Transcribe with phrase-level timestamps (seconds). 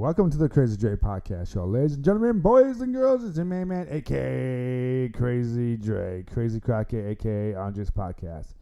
[0.00, 1.66] Welcome to the Crazy Dre Podcast Show.
[1.66, 7.06] Ladies and gentlemen, boys and girls, it's your main man, aka Crazy Dre, Crazy Crockett,
[7.06, 8.54] aka Andres Podcast.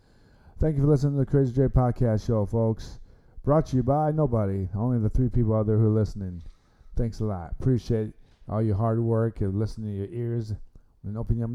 [0.58, 2.98] Thank you for listening to the Crazy Dre Podcast Show, folks.
[3.44, 6.42] Brought to you by nobody, only the three people out there who are listening.
[6.96, 7.54] Thanks a lot.
[7.60, 8.10] Appreciate
[8.48, 10.52] all your hard work and listening to your ears
[11.04, 11.48] and open your,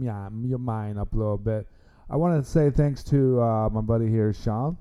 [0.46, 1.68] your mind up a little bit.
[2.10, 4.78] I want to say thanks to uh, my buddy here, Sean.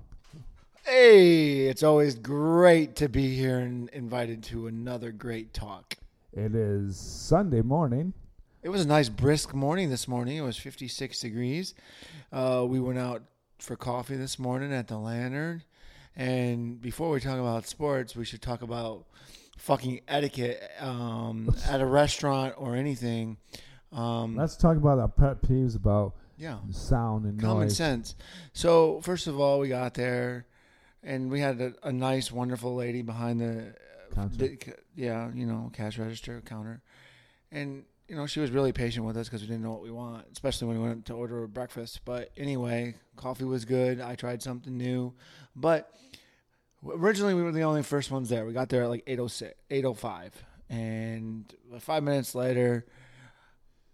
[0.84, 5.94] Hey, it's always great to be here and invited to another great talk.
[6.32, 8.14] It is Sunday morning.
[8.62, 10.36] It was a nice brisk morning this morning.
[10.36, 11.74] It was 56 degrees.
[12.32, 13.22] Uh, we went out
[13.58, 15.62] for coffee this morning at the Lantern.
[16.16, 19.04] And before we talk about sports, we should talk about
[19.58, 23.36] fucking etiquette um, at a restaurant or anything.
[23.92, 27.76] Um, Let's talk about our pet peeves about yeah, sound and common noise.
[27.76, 28.16] sense.
[28.52, 30.46] So first of all, we got there,
[31.02, 33.74] and we had a, a nice, wonderful lady behind the,
[34.16, 34.58] uh, the
[34.94, 36.82] yeah, you know, cash register counter,
[37.50, 39.90] and you know she was really patient with us because we didn't know what we
[39.90, 42.00] want, especially when we went to order breakfast.
[42.04, 44.00] But anyway, coffee was good.
[44.00, 45.14] I tried something new,
[45.56, 45.92] but
[46.86, 48.44] originally we were the only first ones there.
[48.44, 52.86] We got there at like 806, 805, and five minutes later,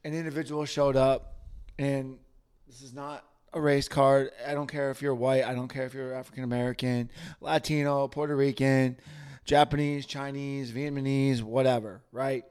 [0.04, 1.36] an individual showed up,
[1.78, 2.19] and
[2.66, 4.30] this is not a race card.
[4.46, 5.44] I don't care if you're white.
[5.44, 7.10] I don't care if you're African American,
[7.41, 8.96] Latino, Puerto Rican,
[9.44, 12.44] Japanese, Chinese, Vietnamese, whatever, right?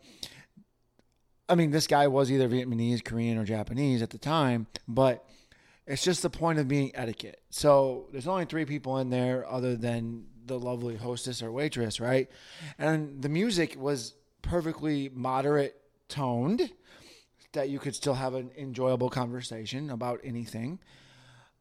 [1.49, 5.25] I mean, this guy was either Vietnamese, Korean, or Japanese at the time, but
[5.85, 7.41] it's just the point of being etiquette.
[7.49, 12.29] So there's only three people in there other than the lovely hostess or waitress, right?
[12.77, 16.71] And the music was perfectly moderate toned
[17.53, 20.79] that you could still have an enjoyable conversation about anything.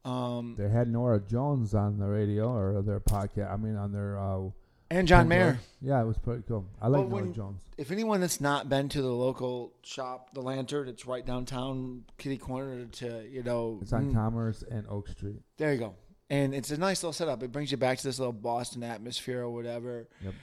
[0.05, 3.51] Um, They had Norah Jones on the radio or their podcast.
[3.51, 4.17] I mean, on their.
[4.19, 4.49] Uh,
[4.89, 5.27] and John.
[5.27, 5.59] Mayer.
[5.81, 6.65] Yeah, it was pretty cool.
[6.81, 7.61] I like Norah Jones.
[7.77, 12.37] If anyone that's not been to the local shop, the Lantern, it's right downtown, kitty
[12.37, 13.79] corner to you know.
[13.81, 15.41] It's on mm, Commerce and Oak Street.
[15.57, 15.95] There you go.
[16.29, 17.43] And it's a nice little setup.
[17.43, 20.07] It brings you back to this little Boston atmosphere or whatever.
[20.23, 20.33] Yep.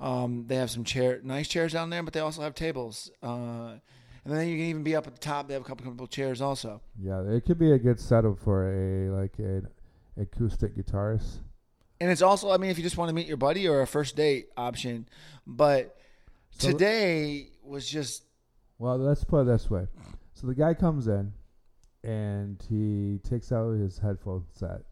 [0.00, 3.10] Um, they have some chair, nice chairs down there, but they also have tables.
[3.22, 3.74] Uh,
[4.24, 5.48] and then you can even be up at the top.
[5.48, 6.80] They have a couple couple chairs also.
[7.00, 9.68] Yeah, it could be a good setup for a like an
[10.16, 11.38] acoustic guitarist.
[12.00, 13.86] And it's also, I mean, if you just want to meet your buddy or a
[13.86, 15.08] first date option.
[15.46, 15.96] But
[16.50, 18.24] So- today was just
[18.78, 19.86] Well, let's put it this way.
[20.34, 21.32] So the guy comes in
[22.02, 24.82] and he takes out his headphone set,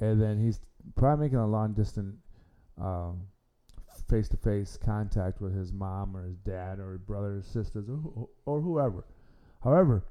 [0.00, 0.60] and then he's
[0.96, 2.16] probably making a long distance
[2.80, 3.20] um,
[4.12, 8.28] face to face contact with his mom or his dad or his brothers, sisters, or,
[8.44, 9.04] or whoever.
[9.64, 10.04] However,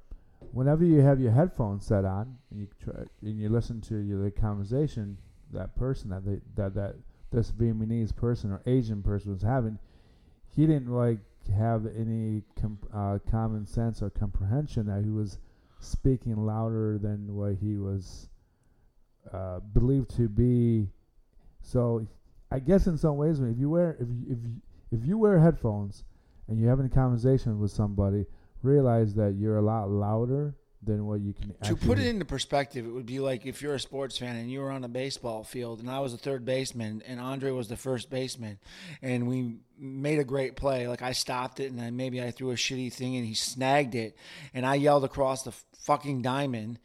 [0.52, 4.24] whenever you have your headphones set on and you try and you listen to your
[4.24, 5.20] the conversation
[5.54, 6.96] that person that they, that that
[7.32, 9.78] this Vietnamese person or Asian person was having,
[10.56, 11.20] he didn't like
[11.56, 15.38] have any com- uh, common sense or comprehension that he was
[15.80, 18.30] speaking louder than what he was
[19.32, 20.88] uh, believed to be.
[21.62, 22.08] So,
[22.52, 25.40] I guess in some ways, if you wear if you, if you, if you wear
[25.40, 26.04] headphones
[26.48, 28.26] and you're having a conversation with somebody,
[28.62, 31.54] realize that you're a lot louder than what you can.
[31.64, 34.52] To put it into perspective, it would be like if you're a sports fan and
[34.52, 37.68] you were on a baseball field and I was a third baseman and Andre was
[37.68, 38.58] the first baseman
[39.02, 40.88] and we made a great play.
[40.88, 43.94] Like I stopped it and I, maybe I threw a shitty thing and he snagged
[43.94, 44.18] it
[44.54, 46.80] and I yelled across the fucking diamond.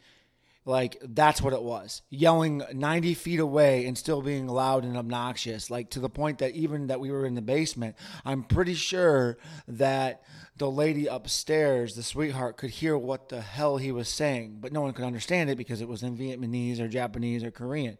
[0.67, 2.01] Like that's what it was.
[2.09, 5.69] Yelling 90 feet away and still being loud and obnoxious.
[5.69, 7.95] Like to the point that even that we were in the basement,
[8.25, 9.37] I'm pretty sure
[9.69, 10.23] that
[10.57, 14.81] the lady upstairs, the sweetheart, could hear what the hell he was saying, but no
[14.81, 17.97] one could understand it because it was in Vietnamese or Japanese or Korean.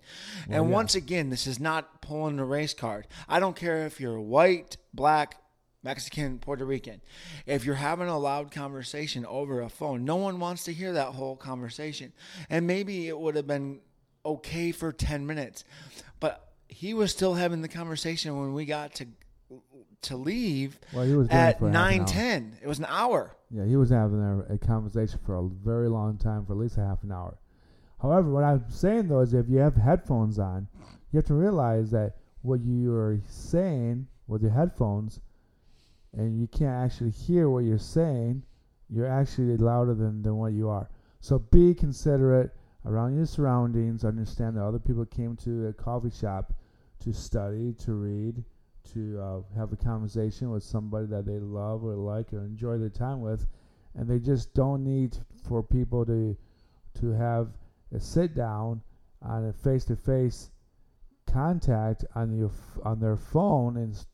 [0.50, 3.08] and once again, this is not pulling a race card.
[3.30, 5.38] I don't care if you're white, black,
[5.84, 7.02] Mexican, Puerto Rican.
[7.46, 11.10] If you're having a loud conversation over a phone, no one wants to hear that
[11.10, 12.14] whole conversation.
[12.50, 13.80] And maybe it would have been
[14.26, 15.64] okay for 10 minutes,
[16.20, 19.08] but he was still having the conversation when we got to
[20.04, 22.58] to leave Well, he was at for half nine ten.
[22.62, 23.36] It was an hour.
[23.50, 26.78] Yeah, he was having a, a conversation for a very long time, for at least
[26.78, 27.38] a half an hour.
[28.02, 30.68] However, what I'm saying though is if you have headphones on,
[31.12, 35.20] you have to realize that what you are saying with your headphones,
[36.14, 38.44] and you can't actually hear what you're saying,
[38.90, 40.90] you're actually louder than, than what you are.
[41.20, 42.52] So be considerate
[42.86, 44.06] around your surroundings.
[44.06, 46.54] Understand that other people came to a coffee shop
[47.00, 48.44] to study, to read,
[48.94, 52.90] to uh, have a conversation with somebody that they love or like or enjoy their
[52.90, 53.46] time with,
[53.96, 55.18] and they just don't need
[55.48, 56.38] for people to
[57.00, 57.50] to have
[57.94, 58.82] a sit down
[59.22, 60.50] on a face to face
[61.28, 64.06] contact on your f- on their phone and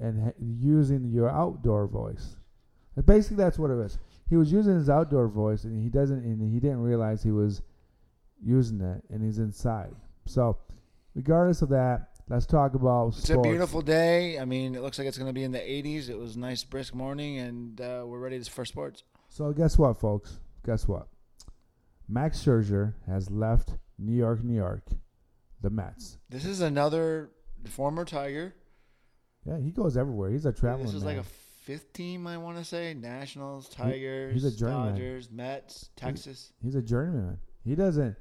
[0.00, 2.36] and ha- using your outdoor voice.
[2.96, 3.98] And basically, that's what it is.
[4.28, 7.62] He was using his outdoor voice, and he doesn't, and he didn't realize he was
[8.42, 9.94] using it, and he's inside.
[10.26, 10.58] So,
[11.14, 13.46] regardless of that, let's talk about It's sports.
[13.46, 14.38] a beautiful day.
[14.38, 16.08] I mean, it looks like it's going to be in the 80s.
[16.08, 19.02] It was a nice, brisk morning, and uh, we're ready for sports.
[19.28, 20.38] So guess what, folks?
[20.64, 21.06] Guess what?
[22.08, 24.82] Max Scherzer has left New York, New York,
[25.60, 26.18] the Mets.
[26.28, 27.30] This is another
[27.68, 28.54] former Tiger.
[29.46, 30.30] Yeah, he goes everywhere.
[30.30, 31.16] He's a traveling This is man.
[31.16, 31.28] like a
[31.64, 32.94] fifth team, I want to say.
[32.94, 34.92] Nationals, Tigers, he's a journeyman.
[34.94, 36.52] Dodgers, Mets, Texas.
[36.62, 37.38] He's a journeyman.
[37.64, 38.16] He doesn't.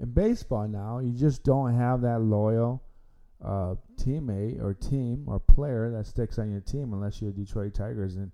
[0.00, 2.82] In baseball now, you just don't have that loyal
[3.44, 8.16] uh, teammate or team or player that sticks on your team unless you're Detroit Tigers
[8.16, 8.30] and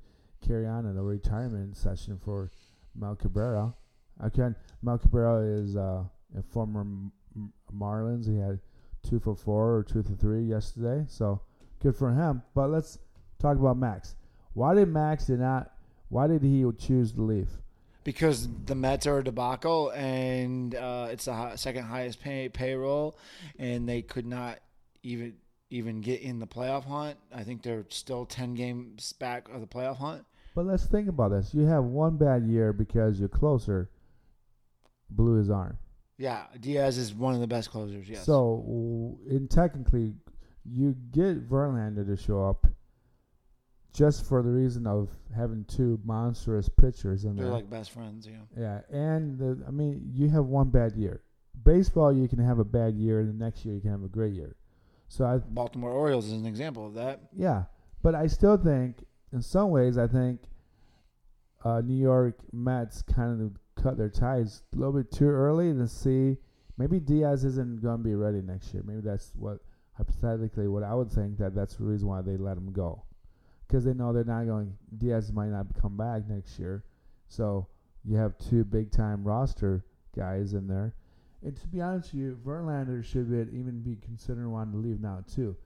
[0.47, 2.51] carry on in a retirement session for
[2.95, 3.75] Mel Cabrera.
[4.21, 6.05] Again, Mel Cabrera is uh,
[6.37, 6.87] a former
[7.75, 8.29] Marlins.
[8.29, 8.59] He had
[9.03, 11.41] two for four or two for three yesterday, so
[11.83, 12.43] good for him.
[12.55, 12.99] But let's
[13.39, 14.17] talk about Max.
[14.55, 15.73] Why did Max did not?
[16.09, 17.51] Why did he choose to leave?
[18.05, 23.19] Because the Mets are a debacle, and uh, it's the second highest pay- payroll,
[23.59, 24.61] and they could not
[25.03, 25.35] even
[25.71, 27.19] even get in the playoff hunt.
[27.35, 30.25] I think they're still ten games back of the playoff hunt.
[30.55, 31.53] But let's think about this.
[31.53, 33.91] You have one bad year because your closer
[35.11, 35.77] blew his arm.
[36.19, 38.09] Yeah, Diaz is one of the best closers.
[38.09, 38.25] Yes.
[38.25, 40.15] So, in technically,
[40.71, 42.67] you get Verlander to show up
[43.93, 47.55] just for the reason of having two monstrous pitchers in they're there.
[47.55, 48.29] like best friends.
[48.29, 48.41] Yeah.
[48.57, 51.23] yeah, and the, I mean, you have one bad year.
[51.65, 54.09] Baseball, you can have a bad year, and the next year you can have a
[54.09, 54.57] great year.
[55.09, 57.21] So I, Baltimore Orioles is an example of that.
[57.35, 57.65] Yeah,
[58.03, 60.41] but I still think, in some ways, I think
[61.65, 65.89] uh, New York Mets kind of cut their ties a little bit too early to
[65.89, 66.37] see.
[66.77, 68.83] Maybe Diaz isn't going to be ready next year.
[68.87, 69.61] Maybe that's what
[69.97, 73.03] hypothetically what I would think that that's the reason why they let him go,
[73.67, 74.77] because they know they're not going.
[74.97, 76.85] Diaz might not come back next year,
[77.29, 77.67] so
[78.05, 79.85] you have two big time roster
[80.15, 80.95] guys in there.
[81.43, 85.01] And to be honest with you, Verlander should be, even be considering wanting to leave
[85.01, 85.57] now too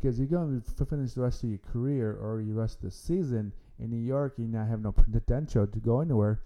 [0.00, 2.90] because you're going to finish the rest of your career or your rest of the
[2.90, 4.34] season in New York.
[4.38, 6.40] You not have no potential to go anywhere.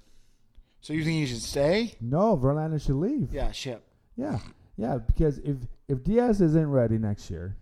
[0.81, 1.95] So you think he should stay?
[2.01, 3.33] No, Verlander should leave.
[3.33, 3.85] Yeah, ship.
[4.17, 4.39] yeah,
[4.77, 5.57] yeah, Because if
[5.89, 7.57] if Diaz isn't ready next year,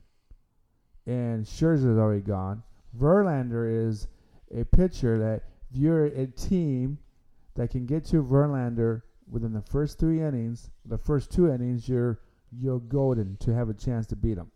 [1.07, 2.63] and Scherzer's already gone,
[2.99, 4.07] Verlander is
[4.55, 6.99] a pitcher that if you're a team
[7.55, 12.21] that can get to Verlander within the first three innings, the first two innings, you're
[12.55, 14.51] you're golden to have a chance to beat him.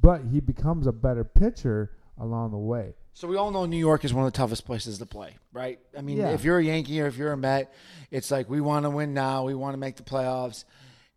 [0.00, 2.94] But he becomes a better pitcher along the way.
[3.12, 5.80] So we all know New York is one of the toughest places to play, right?
[5.96, 6.30] I mean, Yeah.
[6.30, 7.72] if you're a Yankee or if you're a Met,
[8.10, 9.44] it's like we want to win now.
[9.44, 10.64] We want to make the playoffs.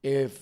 [0.02, 0.40] If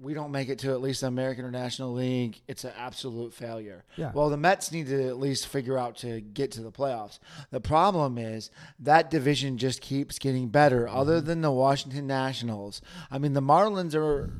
[0.00, 3.34] we don't make it to at least the American or National League, it's an absolute
[3.34, 3.84] failure.
[3.96, 4.12] Yeah.
[4.14, 7.18] Well, the Mets need to at least figure out to get to the playoffs.
[7.50, 10.86] The problem is that division just keeps getting better.
[10.86, 10.96] Mm-hmm.
[10.96, 12.80] Other than the Washington Nationals,
[13.10, 14.30] I mean, the Marlins are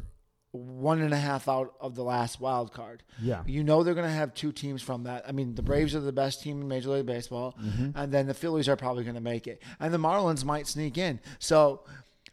[0.53, 3.03] one and a half out of the last wild card.
[3.21, 3.43] Yeah.
[3.47, 5.25] You know they're going to have two teams from that.
[5.29, 7.55] I mean, the Braves are the best team in Major League Baseball,
[7.95, 10.97] and then the Phillies are probably going to make it, and the Marlins might sneak
[10.97, 11.21] in.
[11.39, 11.83] So,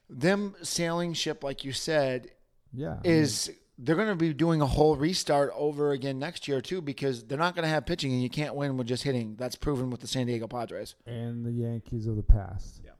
[0.09, 2.29] them sailing ship, like you said,
[2.75, 2.97] Yeah.
[3.03, 7.23] is they're going to be doing a whole restart over again next year too, because
[7.25, 9.35] they're not going to have pitching, and you can't win with just hitting.
[9.37, 10.95] That's proven with the San Diego Padres.
[11.05, 12.81] and the Yankees of the past.
[12.83, 12.91] Yeah.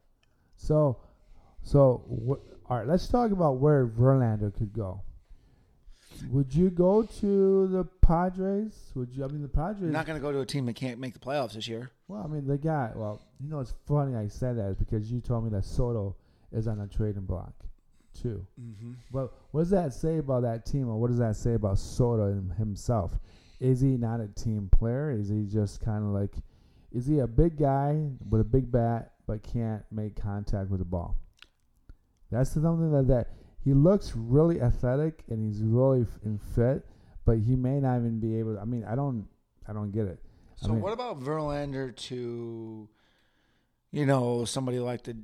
[0.57, 0.97] So,
[1.63, 2.03] so
[2.69, 2.87] all right.
[2.87, 5.01] Let's talk about where Verlander could go.
[6.29, 8.91] Would you go to the Padres?
[8.95, 9.25] Would you?
[9.25, 9.81] I mean, the Padres.
[9.81, 11.91] You're not going to go to a team that can't make the playoffs this year.
[12.07, 12.91] well, I mean, the guy.
[12.95, 16.15] Well, you know, it's funny I said that because you told me that Soto
[16.53, 17.53] is on a trading block,
[18.15, 18.45] too.
[18.61, 18.93] Mm-hmm.
[19.11, 22.41] Well, what does that say about that team, or what does that say about Soto
[22.57, 23.17] himself?
[23.59, 25.11] Is he not a team player?
[25.11, 26.35] Is he just kind of like,
[26.91, 30.85] is he a big guy with a big bat but can't make contact with the
[30.85, 31.17] ball?
[32.31, 33.27] That's something that that
[33.63, 36.85] he looks really athletic and he's really f- in fit,
[37.25, 38.55] but he may not even be able.
[38.55, 39.27] To, I mean, I don't,
[39.67, 40.19] I don't get it.
[40.61, 42.89] I So mean- what about Verlander to,
[43.91, 45.17] you know, somebody like the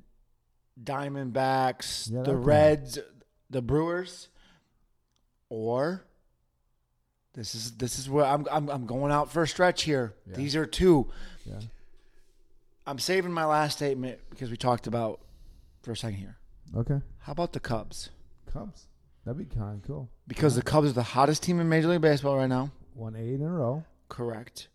[0.81, 2.97] Diamondbacks, Yeah, the Reds,
[3.49, 4.29] the Brewers,
[5.49, 6.03] or
[7.33, 10.13] this is this is where I'm I'm, I'm going out for a stretch here.
[10.27, 10.35] Yeah.
[10.37, 11.09] These are two.
[11.45, 11.59] Yeah,
[12.85, 15.21] I'm saving my last statement because we talked about
[15.83, 16.37] for a second here.
[16.75, 17.01] okay.
[17.19, 18.09] How about the Cubs?
[18.51, 18.87] Cubs,
[19.25, 20.09] that'd be kind of cool.
[20.27, 22.71] Because the Cubs are the hottest team in Major League Baseball right now.
[22.93, 23.85] One eight in a row.
[24.09, 24.67] Correct.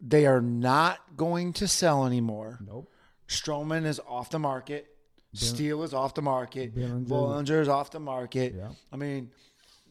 [0.00, 2.58] They are not going to sell anymore.
[2.66, 2.90] Nope.
[3.26, 4.93] Stroman is off the market.
[5.34, 6.74] Steele is off the market.
[6.74, 8.54] Bellinger is off the market.
[8.56, 8.68] Yeah.
[8.92, 9.30] I mean,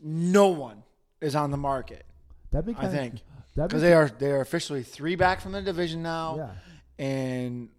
[0.01, 0.83] no one
[1.21, 2.05] is on the market.
[2.51, 3.21] That'd be I think.
[3.55, 7.69] Because they are they are officially three back from the division now, yeah, and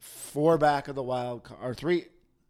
[0.00, 2.06] four back of the wild card, or three.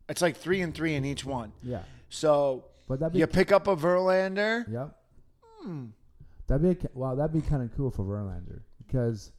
[0.08, 1.52] It's like three and three in each one.
[1.62, 1.82] yeah.
[2.08, 4.70] So But that'd be you pick up a Verlander.
[4.70, 4.96] Yep.
[5.60, 5.84] Hmm.
[6.48, 7.14] That'd be wow.
[7.14, 9.30] That'd be kind of cool for Verlander because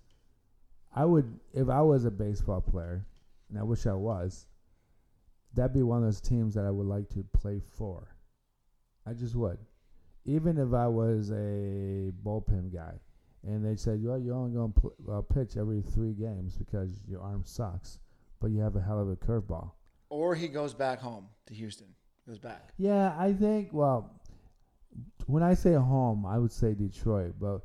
[0.96, 3.06] I would if I was a baseball player,
[3.50, 4.46] and I wish I was.
[5.56, 8.16] That'd be one of those teams that I would like to play for.
[9.08, 9.58] I just would,
[10.26, 13.00] even if I was a bullpen guy,
[13.44, 17.02] and they said, "Well, you're only going to pl- uh, pitch every three games because
[17.08, 18.00] your arm sucks,
[18.40, 19.72] but you have a hell of a curveball."
[20.10, 21.88] Or he goes back home to Houston.
[22.28, 22.74] Goes back.
[22.78, 23.70] Yeah, I think.
[23.72, 24.10] Well,
[25.28, 27.62] when I say home, I would say Detroit, but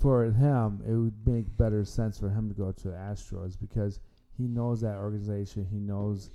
[0.00, 4.00] for him, it would make better sense for him to go to the Astros because
[4.36, 5.66] he knows that organization.
[5.70, 6.30] He knows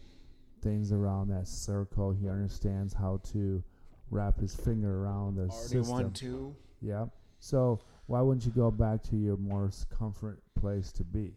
[0.62, 2.12] things around that circle.
[2.12, 3.64] He understands how to
[4.10, 5.88] wrap his finger around the Already system.
[5.88, 6.56] won two.
[6.82, 7.06] Yeah.
[7.40, 11.34] So why wouldn't you go back to your more comfort place to be?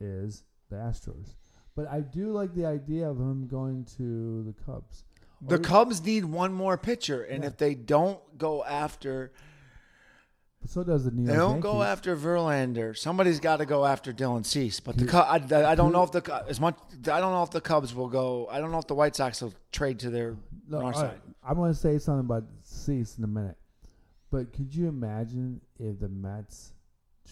[0.00, 1.34] Is the Astros.
[1.74, 5.04] But I do like the idea of him going to the Cubs.
[5.40, 7.48] The Or- Cubs need one more pitcher, and Yeah.
[7.50, 9.32] if they don't go after,
[10.66, 12.96] so does the New York they don't go after Verlander.
[12.96, 14.80] Somebody's got to go after Dylan Cease.
[14.80, 16.76] But the I, I don't know if the as much.
[17.10, 18.48] I don't know if the Cubs will go.
[18.50, 20.36] I don't know if the White Sox will trade to their
[20.68, 21.04] No, north side.
[21.04, 23.56] right, I'm going to say something about Cease in a minute.
[24.30, 26.72] But could you imagine if the Mets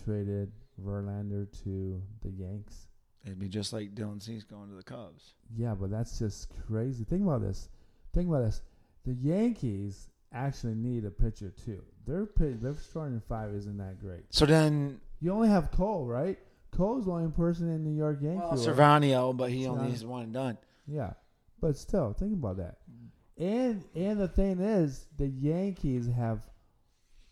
[0.05, 0.51] traded
[0.83, 2.87] Verlander to the Yanks?
[3.25, 5.35] It'd be just like Dylan Cease going to the Cubs.
[5.55, 7.05] Yeah, but that's just crazy.
[7.05, 7.69] Think about this.
[8.15, 8.63] Think about this.
[9.05, 11.83] The Yankees actually need a pitcher too.
[12.07, 14.25] Their pi- their starting five isn't that great.
[14.31, 16.39] So then, You only have Cole, right?
[16.71, 18.39] Cole's the only person in New York Yankee.
[18.39, 18.61] well, world.
[18.61, 20.59] Severino, but he only is one and done.
[20.87, 21.15] Yeah,
[21.61, 22.77] but still, think about that.
[22.91, 23.09] Mm.
[23.39, 26.47] And and the thing is, the Yankees have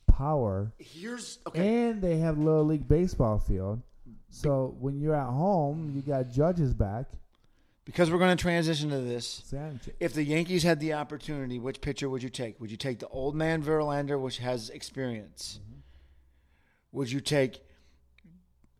[0.07, 1.89] power, Here's okay.
[1.89, 3.83] and they have a little league baseball field.
[4.31, 7.07] So when you're at home, you got judges back.
[7.85, 9.43] Because we're going to transition to this.
[10.01, 12.59] If the Yankees had the opportunity, which pitcher would you take?
[12.61, 15.61] Would you take the old man Verlander, which has experience?
[15.63, 15.81] Mm-hmm.
[16.93, 17.61] Would you take,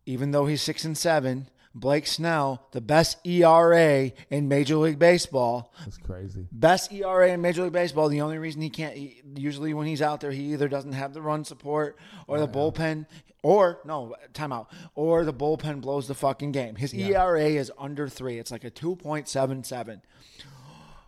[0.05, 5.73] even though he's six and seven, Blake Snell, the best ERA in Major League Baseball?
[5.83, 6.47] That's crazy.
[6.51, 8.07] Best ERA in Major League Baseball.
[8.07, 11.13] The only reason he can't, he, usually when he's out there, he either doesn't have
[11.13, 11.97] the run support
[12.27, 13.05] or the bullpen,
[13.45, 16.75] or no, timeout, or the bullpen blows the fucking game.
[16.77, 18.39] His ERA is under three.
[18.39, 20.01] It's like a 2.77,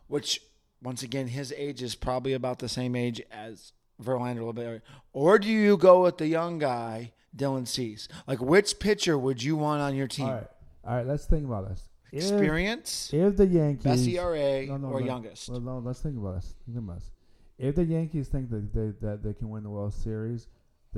[0.08, 0.42] which,
[0.84, 4.84] once again, his age is probably about the same age as Verlander a little bit.
[5.14, 8.08] Or do you go with the young guy, Dylan Cease?
[8.28, 10.28] Like, which pitcher would you want on your team?
[10.28, 10.48] All right,
[10.86, 11.08] all right.
[11.08, 11.90] Let's think about this.
[12.12, 15.06] If- Experience, If, the Yankees best ERA, No, no, or no.
[15.08, 15.50] youngest?
[15.50, 16.54] Well, no, let's think about this.
[16.68, 17.12] Think about this.
[17.58, 20.46] If the Yankees think that they that they can win the World Series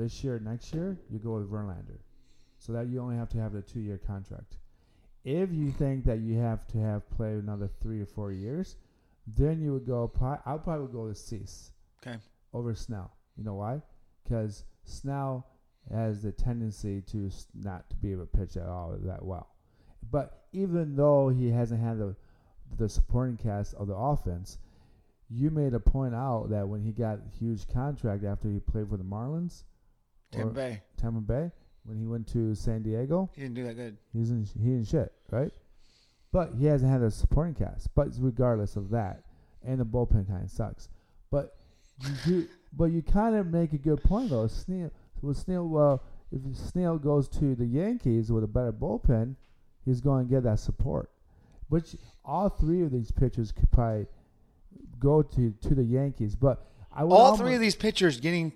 [0.00, 1.98] this year, next year, you go with Verlander,
[2.58, 4.56] so that you only have to have a two-year contract.
[5.24, 8.76] If you think that you have to have play another three or four years,
[9.26, 10.08] then you would go.
[10.08, 12.16] Pro- I probably would go with Cease Okay.
[12.54, 13.12] over Snell.
[13.36, 13.82] You know why?
[14.24, 15.46] Because Snell
[15.92, 19.48] has the tendency to not to be able to pitch at all that well.
[20.10, 22.16] But even though he hasn't had the
[22.78, 24.58] the supporting cast of the offense,
[25.28, 28.88] you made a point out that when he got a huge contract after he played
[28.88, 29.64] for the Marlins,
[30.30, 30.82] Tampa Bay.
[30.96, 31.50] Tampa Bay,
[31.84, 33.96] when he went to San Diego, He didn't do that good.
[34.12, 35.52] He's in he in shit, right?
[36.32, 37.92] But he hasn't had a supporting cast.
[37.94, 39.24] But regardless of that,
[39.64, 40.88] and the bullpen kind of sucks.
[41.30, 41.56] But
[42.02, 44.46] you do, but you kind of make a good point though.
[44.46, 44.90] Snell
[45.22, 49.34] with Snell, well, if Snell goes to the Yankees with a better bullpen,
[49.84, 51.10] he's going to get that support.
[51.68, 54.06] Which all three of these pitchers could probably
[54.98, 56.34] go to to the Yankees.
[56.36, 58.52] But I would All almost- three of these pitchers getting.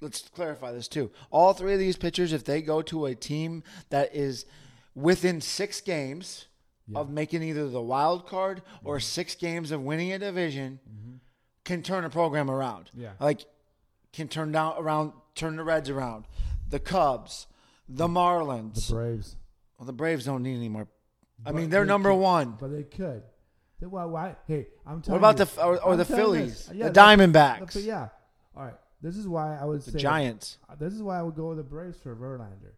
[0.00, 1.10] Let's clarify this too.
[1.30, 4.44] All three of these pitchers, if they go to a team that is
[4.94, 6.46] within six games
[6.86, 7.00] Yeah.
[7.00, 9.02] of making either the wild card or mm-hmm.
[9.02, 11.16] six games of winning a division, mm-hmm.
[11.64, 12.90] can turn a program around.
[12.94, 13.12] Yeah.
[13.18, 13.46] Like
[14.12, 16.26] can turn down around, turn the Reds around,
[16.68, 17.46] the Cubs,
[17.88, 18.88] the Marlins.
[18.88, 19.36] the Braves.
[19.78, 20.88] well, the Braves don't need any more.
[21.44, 22.56] I But mean, they're they number could- one.
[22.58, 23.22] But they could.
[23.80, 24.04] Why?
[24.06, 24.36] Why?
[24.46, 25.20] Hey, I'm telling.
[25.20, 26.70] What about you, the or, or the Phillies.
[26.72, 28.08] Yeah, the Diamondbacks, But yeah.
[28.56, 28.74] All right.
[29.06, 30.58] This is why I would the say Giants?
[30.68, 32.74] Uh, this is why I would go with the Braves for Verlander.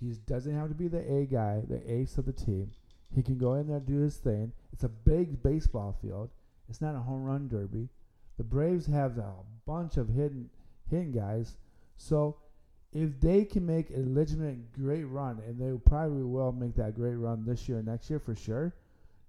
[0.00, 2.72] He doesn't have to be the A guy, the ace of the team.
[3.14, 4.50] He can go in there and do his thing.
[4.72, 6.30] It's a big baseball field.
[6.68, 7.88] It's not a home run derby.
[8.36, 9.32] The Braves have a
[9.64, 10.50] bunch of hidden
[10.90, 11.56] hidden guys.
[11.96, 12.38] So
[12.92, 17.14] if they can make a legitimate great run, and they probably will make that great
[17.14, 18.74] run this year, and next year for sure.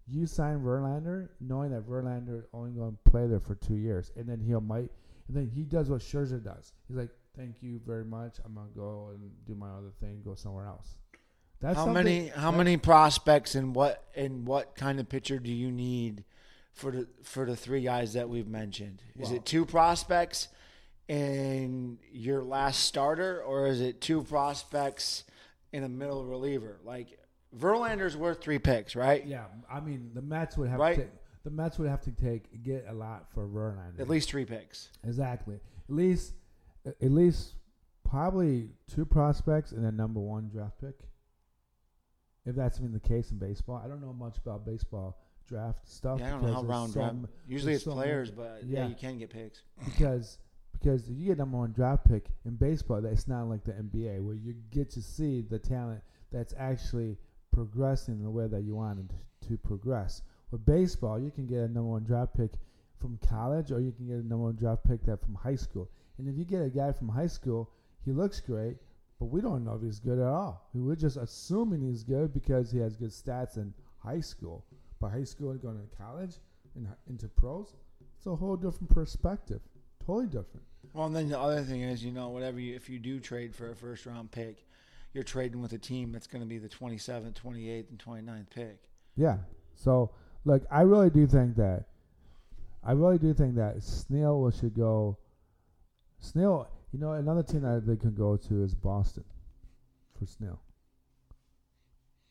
[0.08, 4.12] You sign Verlander, knowing that Verlander is only going to play there for two years,
[4.18, 4.90] and then he'll might,
[5.28, 6.74] and then he does what Scherzer does.
[6.88, 8.38] He's like, thank you very much.
[8.46, 10.96] I'm gonna go and do my other thing, go somewhere else.
[11.60, 15.72] That's how many how many prospects and what and what kind of pitcher do you
[15.72, 16.24] need
[16.74, 19.02] for the for the three guys that we've mentioned?
[19.20, 20.48] Is it two prospects
[21.08, 25.24] in your last starter, or is it two prospects
[25.72, 26.80] in a middle reliever?
[26.84, 27.20] Like
[27.58, 29.26] Verlander's worth three picks, right?
[29.26, 30.96] Yeah, I mean the Mets would have Right.
[30.98, 31.08] to
[31.44, 34.00] the Mets would have to take get a lot for Verlander.
[34.00, 34.90] At least three picks.
[35.04, 35.56] exactly.
[35.56, 36.34] At least
[36.86, 37.54] at least
[38.08, 40.96] probably two prospects and a number one draft pick.
[42.46, 45.18] If that's even the case in baseball, I don't know much about baseball
[45.48, 46.20] draft stuff.
[46.20, 47.16] Yeah, I don't know how round so draft.
[47.48, 48.80] Usually it's players, but yeah.
[48.80, 48.88] yeah.
[48.88, 49.62] you can get picks.
[49.86, 50.40] because
[50.72, 54.24] because if you get number one draft pick in baseball, that's not like the NBA
[54.24, 57.18] where you get to see the talent that's actually
[57.54, 60.22] progressing in the way that you wanted to, to progress.
[60.52, 62.52] With baseball, you can get a number one draft pick
[63.00, 65.90] from college, or you can get a number one draft pick that from high school.
[66.18, 67.72] And if you get a guy from high school,
[68.06, 68.76] he looks great,
[69.20, 70.70] but we don't know if he's good at all.
[70.74, 74.66] We're just assuming he's good because he has good stats in high school.
[75.00, 76.36] But high school and going to college
[76.76, 77.76] and into pros,
[78.18, 79.62] it's a whole different perspective.
[80.06, 80.64] Totally different.
[80.94, 83.56] Well, and then the other thing is, you know, whatever you if you do trade
[83.56, 84.66] for a first round pick,
[85.14, 88.78] you're trading with a team that's going to be the 27th, 28th, and 29th pick.
[89.16, 89.38] Yeah.
[89.76, 90.12] So,
[90.46, 91.86] look, I really do think that,
[92.84, 95.18] I really do think that Snell should go.
[96.20, 99.24] Snell, you know, another team that they can go to is Boston
[100.18, 100.62] for Snell.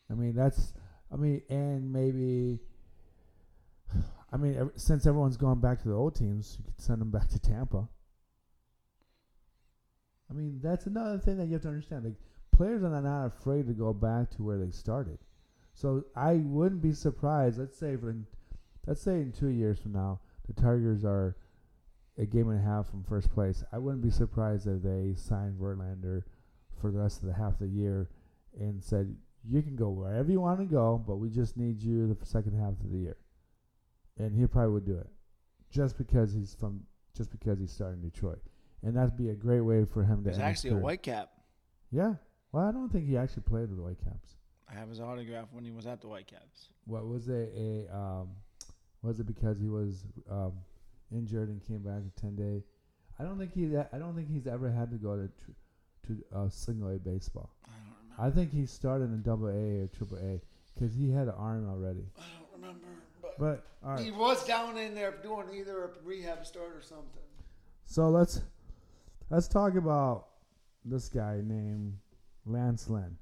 [0.09, 0.73] I mean, that's,
[1.11, 2.59] I mean, and maybe,
[4.31, 7.29] I mean, since everyone's going back to the old teams, you could send them back
[7.29, 7.87] to Tampa.
[10.29, 12.05] I mean, that's another thing that you have to understand.
[12.05, 12.15] Like,
[12.53, 15.17] players are not afraid to go back to where they started.
[15.73, 17.57] So I wouldn't be surprised.
[17.59, 18.15] Let's say for,
[18.85, 21.35] let's say in two years from now, the Tigers are
[22.17, 23.63] a game and a half from first place.
[23.71, 26.23] I wouldn't be surprised if they signed Verlander
[26.79, 28.09] for the rest of the half of the year
[28.59, 32.07] and said you can go wherever you want to go, but we just need you
[32.07, 33.17] the second half of the year.
[34.17, 35.09] And he probably would do it,
[35.71, 36.81] just because he's from,
[37.15, 38.41] just because he started in Detroit,
[38.83, 40.29] and that'd be a great way for him to.
[40.29, 40.73] He's actually a.
[40.73, 41.27] Whitecap.
[41.91, 42.15] Yeah.
[42.51, 44.35] Well, I don't think he actually played with the Whitecaps.
[44.71, 46.69] I have his autograph when he was at the Whitecaps.
[46.85, 47.51] What was it?
[47.57, 48.29] A um,
[49.01, 50.53] was it because he was um,
[51.11, 52.63] injured and came back in ten day?
[53.19, 53.65] I don't think he.
[53.77, 57.49] I don't think he's ever had to go to tr- to uh, single A baseball.
[57.65, 58.23] I don't remember.
[58.23, 60.39] I think he started in double A or triple A
[60.73, 62.05] because he had an arm already.
[62.17, 62.87] I don't remember.
[63.21, 67.23] But But all he was down in there doing either a rehab start or something.
[67.85, 68.41] so let's
[69.29, 70.27] let's talk about
[70.85, 71.97] this guy named
[72.45, 73.17] Lance Lynn.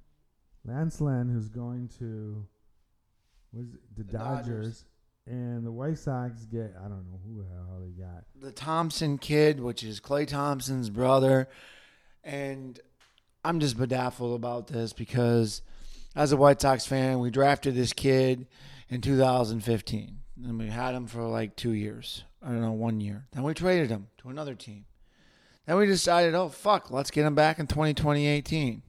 [0.69, 2.45] Lance Lynn, who's going to
[3.53, 4.45] was it, the, The Dodgers.
[4.45, 4.85] Dodgers,
[5.25, 8.23] and the White Sox get I don't know who the hell they got.
[8.39, 11.47] The Thompson kid, which is Klay Thompson's brother,
[12.23, 12.79] and
[13.43, 15.61] I'm just bedazzled about this because
[16.15, 18.47] as a White Sox fan, we drafted this kid
[18.89, 22.23] in 2015, and we had him for like two years.
[22.41, 23.27] I don't know, one year.
[23.33, 24.85] Then we traded him to another team.
[25.65, 28.81] Then we decided, oh fuck, let's get him back in 2018.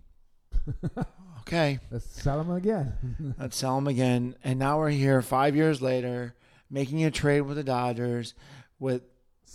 [1.51, 1.79] okay.
[1.91, 3.35] Let's sell them again.
[3.39, 4.37] Let's sell them again.
[4.45, 6.35] And now we're here five years later,
[6.71, 8.35] making a trade with the Dodgers
[8.79, 9.03] with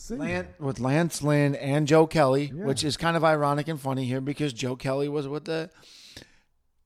[0.10, 2.66] Lance, with Lance Lynn and Joe Kelly, Yeah.
[2.66, 5.70] which is kind of ironic and funny here because Joe Kelly was with the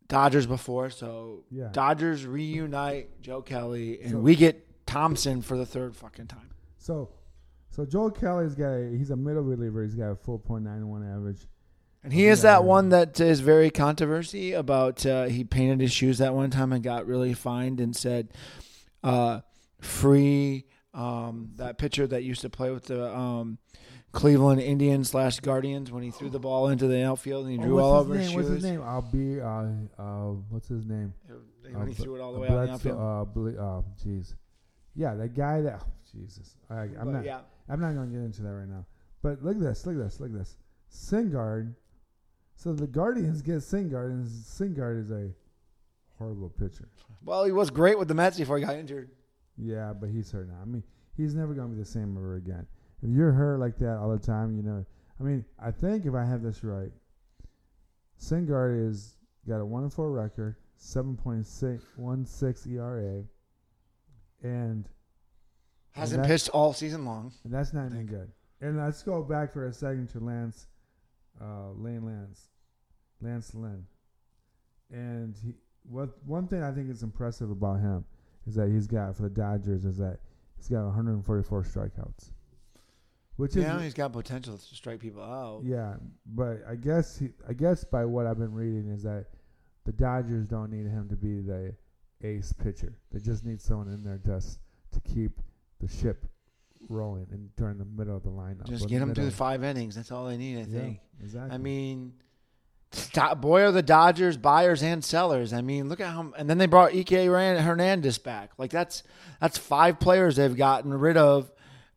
[0.08, 0.90] Dodgers before.
[0.90, 1.70] So Yeah.
[1.72, 6.50] Dodgers reunite Joe Kelly, and So- we get Thompson for the third fucking time.
[6.78, 7.10] So,
[7.70, 9.84] so Joe Kelly's got a he's a middle reliever.
[9.84, 11.48] He's got a four point nine one average.
[12.04, 15.06] And he is that one that is very controversy about.
[15.06, 18.30] Uh, he painted his shoes that one time and got really fined and said,
[19.04, 19.42] uh,
[19.82, 23.60] "Free." Um, that pitcher that used to play with the um,
[24.12, 27.64] Cleveland Indians slash Guardians when he threw the ball into the outfield and he Oh,
[27.64, 28.24] drew all his over name?
[28.24, 28.82] his What's his name?
[28.82, 29.66] I'll be uh
[30.02, 31.14] uh what's his name?
[31.72, 32.98] When he Uh, threw it all the way out the outfield.
[33.00, 34.34] Uh, uh, jeez,
[34.96, 36.56] yeah, that guy that oh, Jesus.
[36.72, 37.24] I, I'm But not.
[37.26, 38.84] yeah, I'm not going to get into that right now.
[39.22, 39.86] But look at this.
[39.86, 40.20] Look at this.
[40.20, 40.58] Look at this.
[40.92, 41.76] Syndergaard.
[42.60, 45.30] So the Guardians get Syndergaard, and Syndergaard is a
[46.18, 46.90] horrible pitcher.
[47.24, 49.10] well, he was great with the Mets before he got injured.
[49.58, 50.58] Yeah, but he's hurt now.
[50.62, 50.84] I mean,
[51.16, 52.68] he's never going to be the same ever again.
[53.02, 54.86] If you're hurt like that all the time, you know.
[55.20, 56.92] I mean, I think if I have this right,
[58.22, 59.16] Syndergaard is
[59.48, 63.24] got a one and four record, seven point six one six ERA,
[64.44, 64.88] and
[65.92, 67.32] Hasn't that- pitched all season long.
[67.46, 68.30] and that's not even good.
[68.60, 70.68] And let's go back for a second to Lance,
[71.42, 72.50] uh, Lane Lance,
[73.22, 73.86] Lance Lynn,
[74.92, 75.54] and he.
[75.90, 78.06] What one thing I think is impressive about him
[78.46, 80.20] is that he's got for the Dodgers is that
[80.58, 82.32] he's got 144 strikeouts,
[83.38, 85.62] which is Yeah, he's got potential to strike people out.
[85.64, 85.96] yeah.
[86.26, 89.28] But I guess he, I guess by what I've been reading is that
[89.86, 91.74] the Dodgers don't need him to be the
[92.22, 92.94] ace pitcher.
[93.12, 94.60] They just need someone in there just
[94.92, 95.40] to keep
[95.80, 96.26] the ship
[96.90, 98.66] rolling and during the middle of the lineup.
[98.68, 99.96] Just get them through five innings.
[99.96, 101.00] That's all they need, I Yeah, think.
[101.22, 101.56] exactly.
[101.56, 102.14] I mean,
[102.92, 105.54] stop, boy, are the Dodgers buyers and sellers.
[105.54, 106.34] I mean, look at how.
[106.38, 108.52] And then they brought Ike Hernandez back.
[108.58, 109.04] Like that's
[109.40, 111.52] that's five players they've gotten rid of,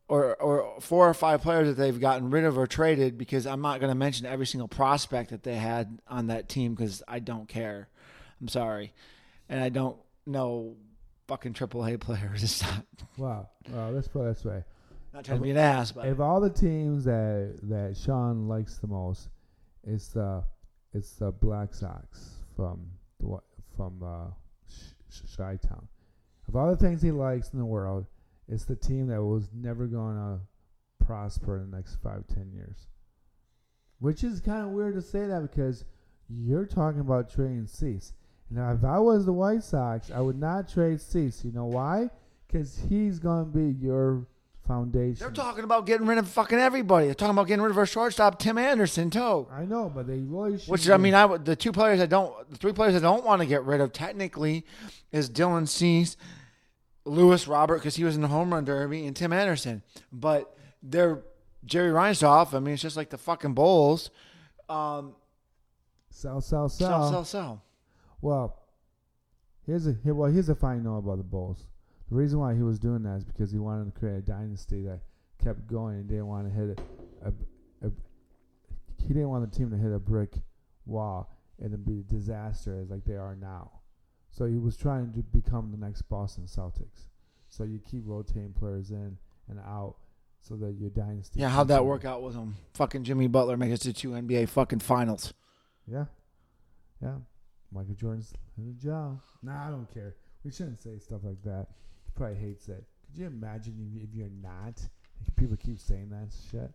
[0.08, 3.16] or or four or five players that they've gotten rid of or traded.
[3.16, 6.74] Because I'm not going to mention every single prospect that they had on that team
[6.74, 7.88] because I don't care.
[8.40, 8.92] I'm sorry,
[9.48, 10.76] and I don't know
[11.28, 12.42] fucking AAA players.
[12.42, 12.84] It's not
[13.16, 13.48] wow.
[13.70, 14.64] Well, let's put it this way.
[15.12, 18.78] Not trying to be an ass, but If all the teams that that Sean likes
[18.78, 19.28] the most,
[19.84, 20.44] it's the
[20.92, 22.86] it's the Black Sox from
[23.20, 23.38] the
[23.76, 24.30] from uh,
[25.36, 25.88] Chi Town.
[26.48, 28.06] Of all the things he likes in the world,
[28.48, 32.88] it's the team that was never going to prosper in the next five ten years.
[33.98, 35.84] Which is kind of weird to say that because
[36.28, 38.12] you're talking about trading Cease.
[38.50, 41.44] Now, if I was the White Sox, I would not trade Cease.
[41.44, 42.10] You know why?
[42.46, 44.26] Because he's going to be your
[44.66, 45.16] foundation.
[45.18, 47.06] they're talking about getting rid of fucking everybody.
[47.06, 49.46] They're talking about getting rid of our shortstop Tim Anderson too.
[49.52, 50.68] I know, but they really should.
[50.68, 53.24] Which I mean, I would- the two players I don't, the three players I don't
[53.24, 54.64] want to get rid of technically
[55.10, 56.16] is Dylan Cease,
[57.04, 59.82] Luis Robert because he was in the home run derby, and Tim Anderson.
[60.12, 61.22] But they're
[61.64, 62.54] Jerry Reinsdorf.
[62.54, 64.10] I mean, it's just like the fucking Bulls.
[64.68, 65.14] Um,
[66.10, 66.88] sell, sell, sell.
[66.88, 67.62] sell, sell, sell.
[68.20, 68.58] Well,
[69.66, 71.66] here's a here, well here's a fine note about the Bulls.
[72.12, 74.82] The reason why he was doing that is because he wanted to create a dynasty
[74.82, 75.00] that
[75.42, 77.90] kept going and didn't want to hit a, a, a
[79.00, 80.34] he didn't want the team to hit a brick
[80.84, 83.70] wall and then be a disaster as like they are now.
[84.30, 87.06] So he was trying to become the next Boston Celtics.
[87.48, 89.16] So you keep rotating players in
[89.48, 89.94] and out
[90.42, 91.40] so that your dynasty.
[91.40, 92.56] Yeah, how'd that work out with him?
[92.74, 95.32] Fucking Jimmy Butler make us to two NBA fucking finals.
[95.90, 96.04] Yeah.
[97.02, 97.14] Yeah.
[97.72, 99.18] Michael Jordan's in the job.
[99.42, 100.16] Nah, I don't care.
[100.44, 101.68] We shouldn't say stuff like that.
[102.14, 102.84] Probably hates it.
[103.06, 104.80] Could you imagine if, if you're not?
[105.36, 106.70] People keep saying that shit.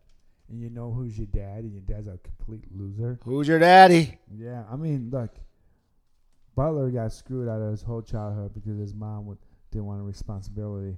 [0.50, 3.20] And you know who's your dad, and your dad's a complete loser.
[3.24, 4.18] Who's your daddy?
[4.34, 5.32] Yeah, I mean, look,
[6.56, 9.38] Butler got screwed out of his whole childhood because his mom would,
[9.72, 10.98] didn't want a responsibility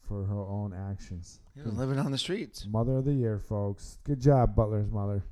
[0.00, 1.40] for her own actions.
[1.54, 2.66] He was living on the streets.
[2.68, 3.98] Mother of the year, folks.
[4.04, 5.22] Good job, Butler's mother.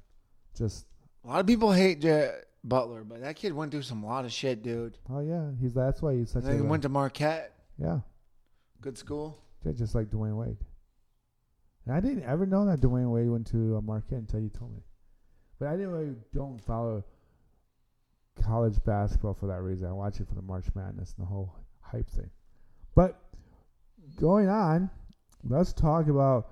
[0.57, 0.87] Just,
[1.25, 4.33] A lot of people hate J- Butler, but that kid went through some lot of
[4.33, 4.99] shit, dude.
[5.11, 8.01] oh yeah, he's that's why he's such And a he went to Marquette, yeah.
[8.85, 9.39] Good school.
[9.65, 10.59] Yeah, just like Dwyane Wade.
[11.87, 14.75] And I didn't ever know that Dwyane Wade went to uh, Marquette until you told
[14.75, 14.83] me.
[15.59, 17.03] But I didn't really don't follow
[18.43, 19.89] college basketball for that reason.
[19.89, 22.29] I watch it for the March Madness and the whole hype thing.
[22.95, 23.19] But
[24.17, 24.91] going on,
[25.45, 26.51] let's talk about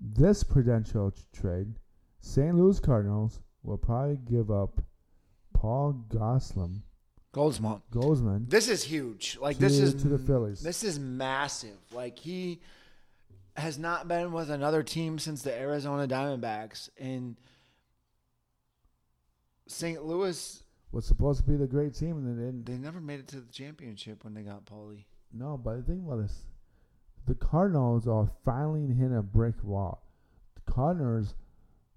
[0.00, 1.66] this prudential trade.
[2.20, 2.54] St.
[2.54, 4.80] Louis Cardinals will probably give up
[5.52, 6.84] Paul Goslin,
[7.36, 7.82] Goldsmont.
[7.92, 9.36] Goldsman, This is huge.
[9.38, 10.62] Like to, this is to the Phillies.
[10.62, 11.76] This is massive.
[11.92, 12.60] Like he
[13.56, 17.36] has not been with another team since the Arizona Diamondbacks and
[19.68, 20.02] St.
[20.02, 20.62] Louis.
[20.92, 22.64] was supposed to be the great team, and they didn't.
[22.64, 25.04] They never made it to the championship when they got Paulie.
[25.32, 26.44] No, but the thing about this,
[27.26, 30.02] the Cardinals are finally hitting a brick wall.
[30.54, 31.34] The Cardinals,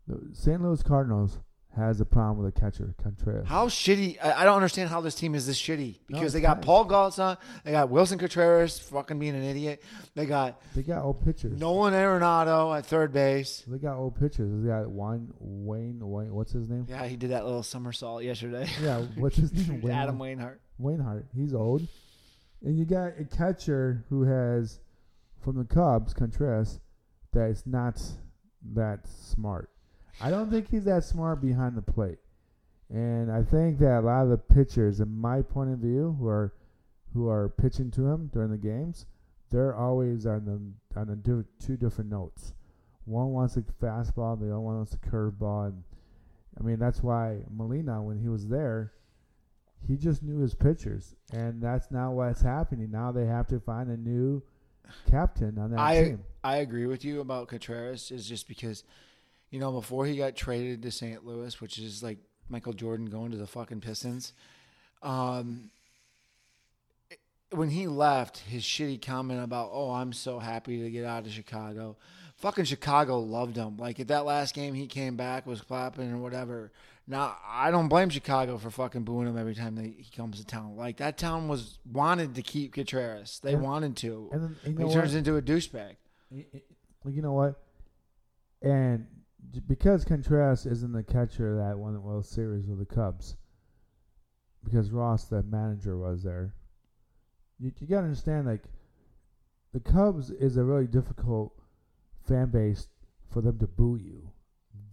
[0.08, 0.62] the St.
[0.62, 1.38] Louis Cardinals,
[1.76, 3.48] has a problem with the catcher Contreras.
[3.48, 4.18] How shitty!
[4.24, 6.66] I, I don't understand how this team is this shitty because they got nice.
[6.66, 9.84] Paul Galson, they got Willson Contreras, fucking being an idiot.
[10.16, 11.60] They got They got old pitchers.
[11.60, 13.64] Nolan Arenado at third base.
[13.68, 14.50] They got old pitchers.
[14.64, 16.34] They got Wayne, Wayne, Wayne.
[16.34, 16.88] What's his name?
[16.90, 18.68] Yeah, he did that little somersault yesterday.
[18.82, 19.82] Yeah, what's his name?
[19.84, 20.58] Wayne, Adam Wainhart.
[20.82, 21.26] Wainhart.
[21.36, 21.88] He's old.
[22.64, 24.80] And you got a catcher who has,
[25.42, 26.80] from the Cubs, Contreras,
[27.34, 28.02] that is not
[28.74, 29.70] that smart.
[30.22, 32.20] I don't think he's that smart behind the plate.
[32.90, 36.28] And I think that a lot of the pitchers, in my point of view, who
[36.28, 36.54] are
[37.14, 39.06] who are pitching to him during the games,
[39.52, 42.54] they're always on the on the two different notes.
[43.06, 45.84] One wants a fastball, the other one wants a curveball, and
[46.60, 48.94] I mean that's why Molina, when he was there,
[49.88, 52.92] he just knew his pitchers, and that's not what's happening.
[52.92, 54.42] Now they have to find a new
[55.10, 56.24] captain on that I team.
[56.44, 58.84] I agree with you about Contreras is just because,
[59.52, 61.26] you know, before he got traded to St.
[61.26, 62.18] Louis, which is like
[62.50, 64.34] Michael Jordan going to the fucking Pistons,
[65.02, 65.72] um,
[67.52, 71.32] when he left, his shitty comment about, "Oh, I'm so happy to get out of
[71.32, 71.98] Chicago,"
[72.36, 73.78] fucking Chicago loved him.
[73.78, 76.72] Like at that last game, he came back, was clapping and whatever.
[77.08, 80.46] Now I don't blame Chicago for fucking booing him every time they, he comes to
[80.46, 80.76] town.
[80.78, 83.40] Like that town was wanted to keep Contreras.
[83.42, 84.30] They And- wanted to.
[84.32, 85.18] And then and you But know he turns what?
[85.18, 85.96] into a douchebag.
[87.04, 87.60] Well, you know what?
[88.62, 89.08] And
[89.68, 93.36] because Contreras isn't the catcher that won the World Series with the Cubs,
[94.64, 96.54] because Ross, the manager, was there,
[97.60, 98.64] you, you got to understand, like,
[99.74, 101.54] the Cubs is a really difficult
[102.28, 102.88] fan base
[103.32, 104.30] for them to boo you.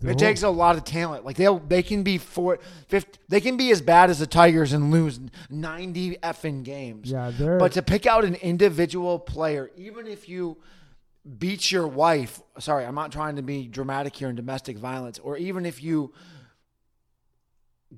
[0.01, 1.25] The It takes a lot of talent.
[1.25, 4.75] Like they they can be four, 50, they can be as bad as the Tigers
[4.75, 7.11] and lose ninety effing games.
[7.11, 7.33] Yeah.
[7.39, 10.59] But to pick out an individual player, even if you
[11.39, 15.37] beat your wife, sorry, I'm not trying to be dramatic here in domestic violence, or
[15.37, 16.12] even if you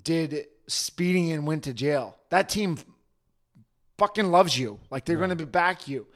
[0.02, 2.78] did speeding and went to jail, that team
[3.98, 4.78] fucking loves you.
[4.90, 6.06] Like they're going to be back you.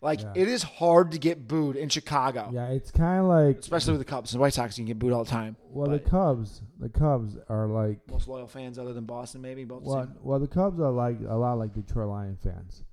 [0.00, 0.32] Like Yeah.
[0.36, 3.58] it is hard to get booed in Chicago, yeah, it's kind of like.
[3.58, 4.30] especially with the Cubs.
[4.30, 5.56] The White Sox, you can get booed all the time.
[5.70, 7.98] Well, the Cubs, the Cubs are like.
[8.08, 9.82] Most loyal fans other than Boston, maybe both.
[9.82, 10.14] Well, same.
[10.22, 12.84] well, the Cubs are like a lot like Detroit Lion fans.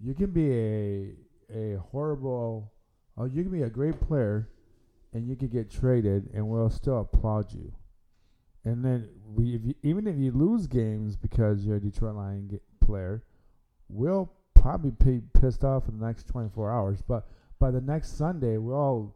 [0.00, 1.12] You can be a
[1.52, 2.72] a horrible,
[3.16, 4.48] oh, you can be a great player,
[5.12, 7.72] and you could get traded, and we'll still applaud you.
[8.64, 12.50] And then we, if you, even if you lose games because you're a Detroit Lion
[12.52, 13.22] ge- player,
[13.88, 17.00] we'll probably be pissed off in the next 24 hours.
[17.00, 17.28] But
[17.60, 19.14] by the next Sunday, we'll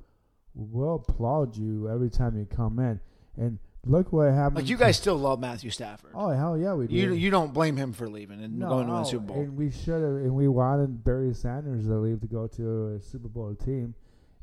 [0.54, 3.00] we'll applaud you every time you come in.
[3.36, 4.56] And look what happened.
[4.56, 6.12] Like you guys still love Matthew Stafford.
[6.14, 6.94] Oh hell yeah, we do.
[6.94, 9.36] you you don't blame him for leaving and going to no, the Super Bowl.
[9.40, 13.00] And we should have, and we wanted Barry Sanders to leave to go to a
[13.00, 13.94] Super Bowl team,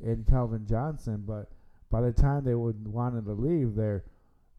[0.03, 1.23] and Calvin Johnson.
[1.25, 1.49] But
[1.91, 4.03] by the time they would wanted to leave, their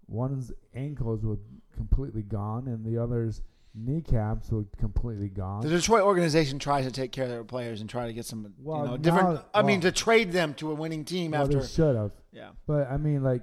[0.06, 1.38] one's ankles were
[1.76, 3.42] completely gone, and the other's
[3.74, 5.62] kneecaps were completely gone.
[5.62, 8.52] The Detroit organization tries to take care of their players and try to get some,
[8.58, 9.34] Well, you know, different.
[9.34, 11.60] now- I mean, to trade them to a winning team well, after.
[11.60, 12.10] they should have.
[12.32, 13.42] Yeah, But I mean, like,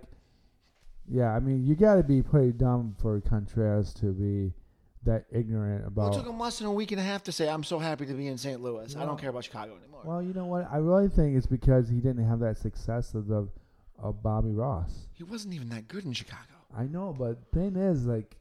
[1.07, 4.53] yeah, I mean, you got to be pretty dumb for Contreras to be
[5.03, 6.15] that ignorant well, about.
[6.15, 8.05] it took him less than a week and a half to say, "I'm so happy
[8.05, 8.61] to be in St.
[8.61, 8.95] Louis.
[8.95, 10.67] I don't care about Chicago anymore." Well, you know what?
[10.71, 13.47] I really think it's because he didn't have that success of the
[13.99, 15.07] of Bobby Ross.
[15.13, 16.41] he wasn't even that good in Chicago.
[16.77, 18.35] I know, but thing is, like,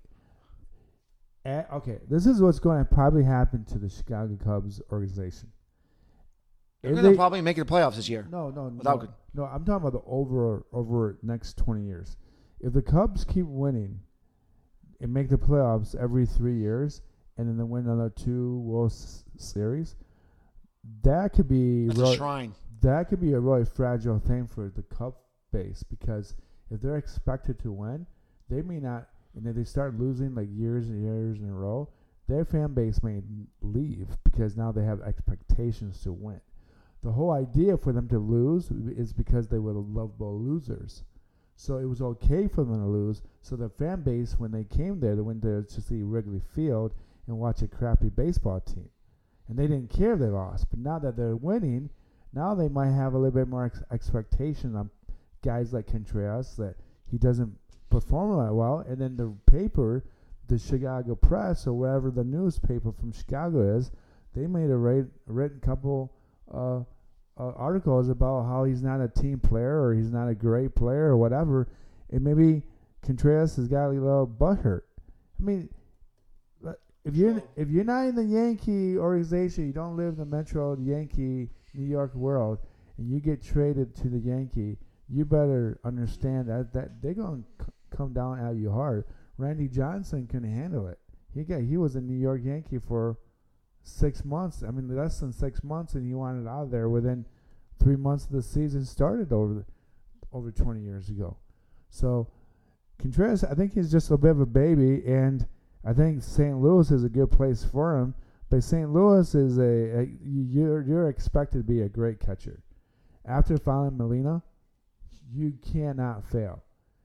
[1.45, 5.53] eh, okay, this is what's going to probably happen to the Chicago Cubs organization.
[6.83, 8.27] They're going to probably make the playoffs this year.
[8.31, 9.45] no, no, without no, no.
[9.45, 12.17] I'm talking about the over over next twenty years.
[12.65, 14.01] If the Cubs keep winning
[15.01, 17.03] and make the playoffs every three years,
[17.37, 19.97] and then they win another two World S- Series,
[21.03, 22.55] that could be That's really- a shrine.
[22.81, 25.15] that could be a really fragile thing for the Cub
[25.53, 26.35] base because
[26.71, 28.07] if they're expected to win,
[28.49, 29.09] they may not.
[29.35, 31.89] And if they start losing like years and years in a row,
[32.29, 33.23] their fan base may
[33.61, 36.41] leave because now they have expectations to win.
[37.03, 41.05] The whole idea for them to lose is because they were lovable losers.
[41.57, 43.23] So it was okay for them to lose.
[43.43, 46.95] So the fan base, when they came there, they went there to see Wrigley Field
[47.27, 48.89] and watch a crappy baseball team.
[49.49, 50.67] And they didn't care if they lost.
[50.71, 51.91] But now that they're winning,
[52.33, 54.91] now they might have a little bit more ex- expectation on
[55.43, 56.75] guys like Contreras that
[57.11, 57.55] he doesn't
[57.91, 58.85] perform that well.
[58.89, 60.05] And then the paper,
[60.49, 63.93] the Chicago Press or whatever the newspaper from Chicago is,
[64.35, 66.13] they made a write, written couple
[66.53, 66.81] uh,
[67.39, 71.07] uh, articles about how he's not a team player or he's not a great player
[71.07, 71.69] or whatever.
[72.11, 72.63] And maybe
[73.03, 74.87] Contreras has got a little butt hurt.
[75.41, 75.69] I mean,
[77.05, 80.77] if you're if you're not in the Yankee organization, you don't live in the Metro
[80.79, 82.59] Yankee New York world,
[82.97, 87.67] and you get traded to the Yankee, you better understand that that they're gonna c-
[87.91, 89.05] come down at you hard.
[89.37, 90.99] Randy Johnson can handle it.
[91.35, 93.19] He got he was a New York Yankee for
[93.85, 94.65] six months.
[94.67, 97.25] I mean, less than six months, and he wanted out of there within
[97.79, 99.65] three months of the season started over the,
[100.33, 101.37] over 20 years ago.
[101.91, 102.29] So
[102.99, 105.47] Contreras, I think he's just a bit of a baby, and
[105.85, 106.57] I think St.
[106.59, 108.15] Louis is a good place for him.
[108.51, 108.91] But St.
[108.91, 112.63] Louis is a, a you're you're expected to be a great catcher.
[113.25, 114.43] After fouling Molina,
[115.33, 116.63] you cannot fail.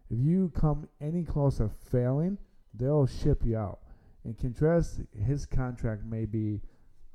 [0.10, 2.38] If you come any closer failing,
[2.74, 3.80] they'll ship you out.
[4.26, 6.62] And Contreras, his contract may be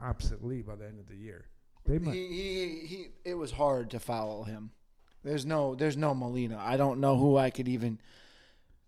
[0.00, 1.46] obsolete by the end of the year.
[1.86, 4.70] They He, might, he, he, it was hard to follow him.
[5.22, 6.58] There's no, there's no Molina.
[6.62, 7.98] I don't know who I could even.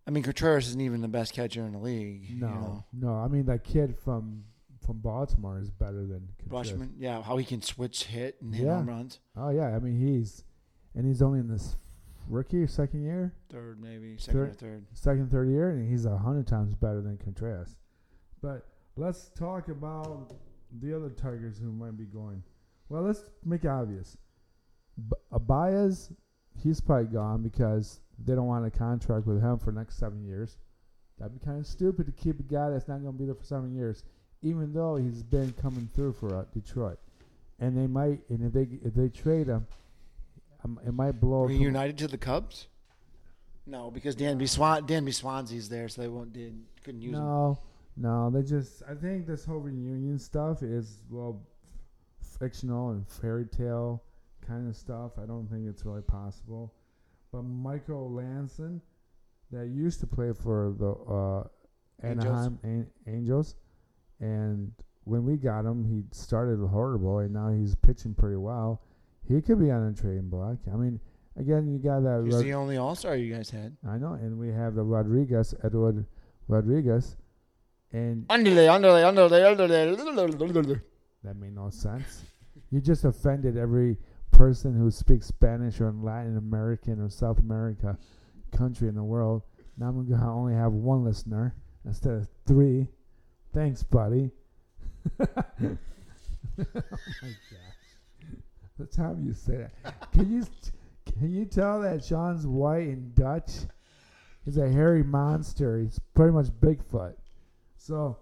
[0.06, 2.22] I mean, Contreras isn't even the best catcher in the league.
[2.40, 2.84] no, you know.
[2.92, 3.14] no.
[3.14, 4.44] I mean that kid from
[4.86, 6.72] from Baltimore is better than Contreras.
[6.72, 8.76] Rutschman, yeah, how he can switch hit and hit Yeah.
[8.76, 9.18] home runs.
[9.36, 10.44] Oh yeah, I mean he's
[10.94, 11.76] and he's only in this
[12.28, 14.58] rookie or second year, Third, maybe second or Third.
[14.58, 14.86] third.
[14.92, 17.76] second third year, and he's a hundred times better than Contreras.
[18.40, 18.64] But
[18.96, 20.34] let's talk about
[20.80, 22.42] the other Tigers who might be going.
[22.88, 24.16] Well, let's make it obvious.
[25.08, 26.12] B- Abaez,
[26.62, 30.24] he's probably gone because they don't want a contract with him for the next seven
[30.24, 30.56] years.
[31.18, 33.34] That'd be kind of stupid to keep a guy that's not going to be there
[33.34, 34.04] for seven years,
[34.42, 36.98] even though he's been coming through for uh, Detroit.
[37.58, 39.66] And they might, and if they if they trade him,
[40.62, 41.44] um, it might blow.
[41.44, 42.68] Reunited to the Cubs?
[43.66, 47.20] No, because Danby Swan Dansby Swanson's there, so they won't did couldn't use him.
[47.20, 47.58] No,
[47.96, 48.82] no, they just.
[48.88, 51.42] I think this whole reunion stuff is well,
[52.38, 54.02] fictional and fairy tale
[54.46, 55.12] kind of stuff.
[55.20, 56.72] I don't think it's really possible.
[57.32, 58.80] But Michael Lorenzen,
[59.50, 62.26] that used to play for the uh, Angels.
[62.26, 63.56] Anaheim An- Angels,
[64.20, 64.72] and
[65.04, 68.82] when we got him, he started horrible, and now he's pitching pretty well.
[69.28, 70.58] He could be on a trading block.
[70.72, 71.00] I mean,
[71.36, 72.22] again, you got that.
[72.24, 73.76] He's Rod- the only All Star you guys had.
[73.88, 76.04] I know, and we have the Rodriguez, Edward
[76.48, 77.16] Rodriguez,
[77.92, 79.94] and Underlay, underlay, underlay, underlay.
[81.24, 82.22] that made no sense.
[82.70, 83.96] you just offended every
[84.32, 87.96] person who speaks Spanish or Latin American or South America
[88.52, 89.42] country in the world.
[89.78, 92.88] Now I'm gonna only have one listener instead of three.
[93.54, 94.30] Thanks, buddy.
[95.20, 95.26] oh
[95.62, 95.76] my
[96.58, 97.30] gosh,
[98.78, 100.44] the time you say that, can you
[101.04, 103.52] can you tell that Sean's white and Dutch?
[104.44, 105.78] He's a hairy monster.
[105.80, 107.14] He's pretty much Bigfoot.
[107.86, 108.16] So,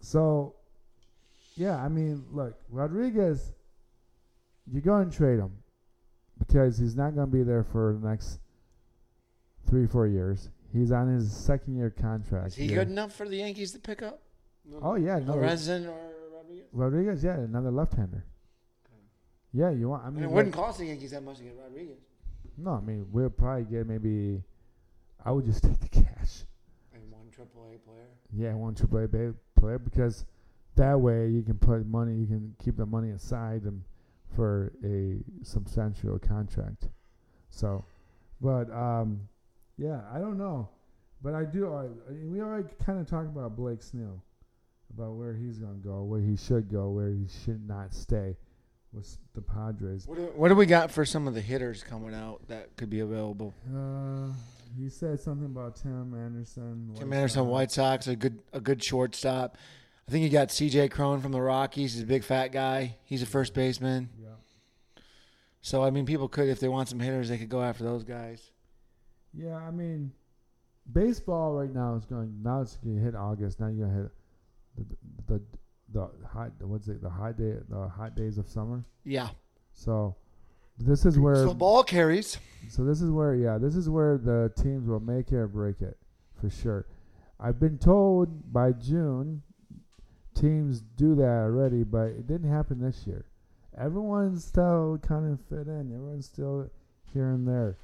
[0.00, 0.54] so,
[1.54, 1.76] yeah.
[1.76, 3.52] I mean, look, Rodriguez,
[4.72, 5.52] you go and trade him
[6.38, 8.38] because he's not going to be there for the next
[9.68, 10.48] three, four years.
[10.72, 12.48] He's on his second year contract.
[12.48, 12.76] Is he yeah.
[12.76, 14.22] good enough for the Yankees to pick up?
[14.80, 16.66] Oh yeah, no, or Rodriguez?
[16.72, 18.24] Rodriguez, yeah, another left-hander.
[19.52, 20.04] Yeah, you want?
[20.04, 21.98] I mean, mean, it wouldn't cost the Yankees that much to get Rodriguez.
[22.56, 24.42] no, I mean, we'll probably get maybe.
[25.24, 26.44] I would just take the cash.
[27.38, 28.08] And one AAA player.
[28.36, 30.24] Yeah, one triple A ba- player because
[30.76, 33.82] that way you can put money, you can keep the money aside and
[34.34, 36.88] for a substantial contract.
[37.50, 37.84] So,
[38.40, 39.20] but um,
[39.78, 40.68] yeah, I don't know,
[41.22, 41.72] but I do.
[41.72, 44.22] I, I- we already kind of talked about Blake Snell,
[44.92, 48.36] about where he's gonna go, where he should go, where he should not stay
[48.92, 50.06] with the Padres.
[50.06, 52.90] What do, what do we got for some of the hitters coming out that could
[52.90, 53.54] be available?
[53.74, 54.32] Uh,
[54.78, 56.92] he said something about Tim Anderson.
[56.96, 57.50] Tim Anderson, Sox.
[57.50, 59.56] White Sox, a good a good shortstop.
[60.08, 60.88] I think you got C.J.
[60.88, 61.94] Cron from the Rockies.
[61.94, 62.96] He's a big fat guy.
[63.04, 64.08] He's a first baseman.
[64.20, 64.28] Yeah.
[65.62, 68.04] So I mean, people could, if they want some hitters, they could go after those
[68.04, 68.50] guys.
[69.34, 70.12] Yeah, I mean,
[70.92, 72.38] baseball right now is going.
[72.42, 73.60] Now it's going to hit August.
[73.60, 74.12] Now you're going to hit
[75.28, 75.40] the the
[75.92, 76.52] the hot.
[76.60, 77.02] What's it?
[77.02, 77.54] The hot day.
[77.68, 78.84] The hot days of summer.
[79.04, 79.28] Yeah.
[79.72, 80.16] So
[80.78, 81.36] this is where.
[81.36, 82.38] So ball carries.
[82.68, 83.34] So this is where.
[83.34, 85.96] Yeah, this is where the teams will make it or break it,
[86.40, 86.86] for sure.
[87.38, 89.42] I've been told by June,
[90.34, 93.26] teams do that already, but it didn't happen this year.
[93.78, 95.92] Everyone's still kind of fit in.
[95.92, 96.70] Everyone's still
[97.12, 97.76] here and there.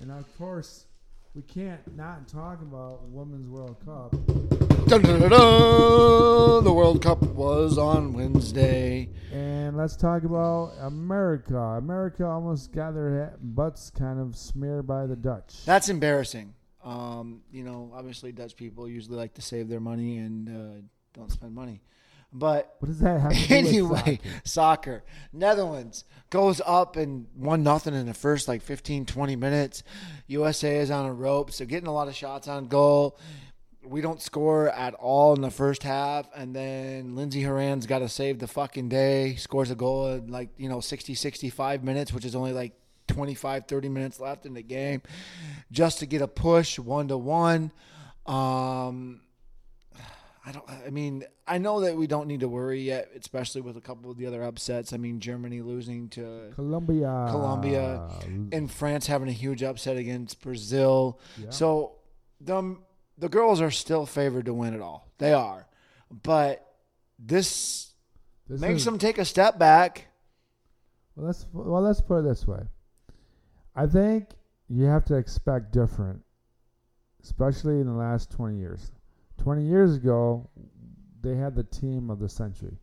[0.00, 0.86] And of course,
[1.34, 4.61] we can't not talk about Women's World Cup.
[4.92, 6.64] Dun, dun, dun, dun.
[6.64, 9.08] The World Cup was on Wednesday.
[9.32, 11.56] And let's talk about America.
[11.56, 15.64] America almost got their butts kind of smeared by the Dutch.
[15.64, 16.52] That's embarrassing.
[16.84, 20.80] Um, you know, obviously Dutch people usually like to save their money and uh,
[21.14, 21.80] don't spend money.
[22.30, 23.42] But What does that have to do
[23.88, 24.40] with anyway, soccer?
[24.44, 25.04] soccer.
[25.32, 29.84] Netherlands goes up and one nothing in the first like 15, 20 minutes.
[30.26, 33.18] USA is on a rope, so getting a lot of shots on goal.
[33.84, 38.08] We don't score at all in the first half, and then Lindsey Horan's got to
[38.08, 39.34] save the fucking day.
[39.36, 42.72] Scores a goal in like, you know, 60, 65 minutes, which is only like
[43.08, 45.02] 25, 30 minutes left in the game,
[45.72, 47.72] just to get a push one to one.
[48.26, 49.22] Um,
[50.44, 50.64] I don't.
[50.68, 54.10] I mean, I know that we don't need to worry yet, especially with a couple
[54.10, 54.92] of the other upsets.
[54.92, 57.28] I mean, Germany losing to Colombia.
[57.30, 58.08] Colombia.
[58.52, 61.20] and France having a huge upset against Brazil.
[61.38, 61.50] Yeah.
[61.50, 61.92] So
[62.40, 62.76] the
[63.22, 65.08] the girls are still favored to win it all.
[65.18, 65.68] They are,
[66.24, 66.66] but
[67.20, 67.92] this,
[68.48, 70.08] This makes is- them take a step back.
[71.14, 72.62] Well, let's well let's put it this way.
[73.76, 74.30] I think
[74.68, 76.22] you have to expect different,
[77.22, 78.90] especially in the last twenty years.
[79.38, 80.48] Twenty years ago,
[81.20, 82.76] they had the team of the century,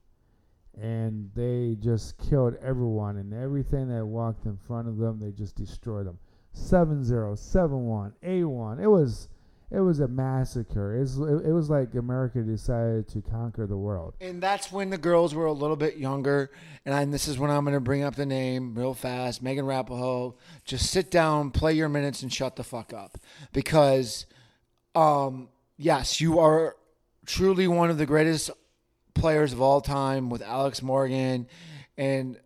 [0.80, 5.20] and they just killed everyone and everything that walked in front of them.
[5.20, 6.18] They just destroyed them.
[6.56, 8.80] 7-0, 7-1, 8-1.
[8.82, 9.30] It was
[9.72, 10.98] it was a massacre.
[10.98, 14.16] It was, it was like America decided to conquer the world.
[14.20, 16.50] And that's when the girls were a little bit younger.
[16.86, 19.44] And, I, and this is when I'm going to bring up the name real fast
[19.44, 20.36] Megan Rapinoe.
[20.66, 23.20] Just sit down, play your minutes, and shut the fuck up.
[23.54, 24.26] Because,
[24.96, 26.76] um, yes, you are
[27.28, 28.50] truly one of the greatest
[29.14, 31.48] players of all time with Alex Morgan.
[31.96, 32.40] And,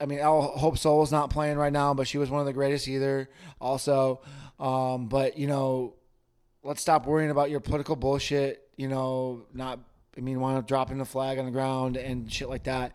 [0.00, 2.52] I mean, I hope Solo's not playing right now, but she was one of the
[2.52, 3.30] greatest either,
[3.60, 4.22] also.
[4.58, 5.94] Um, but, you know,
[6.68, 8.68] let's stop worrying about your political bullshit.
[8.76, 9.80] You know, not
[10.16, 12.92] I mean, want to dropping the flag on the ground and shit like that.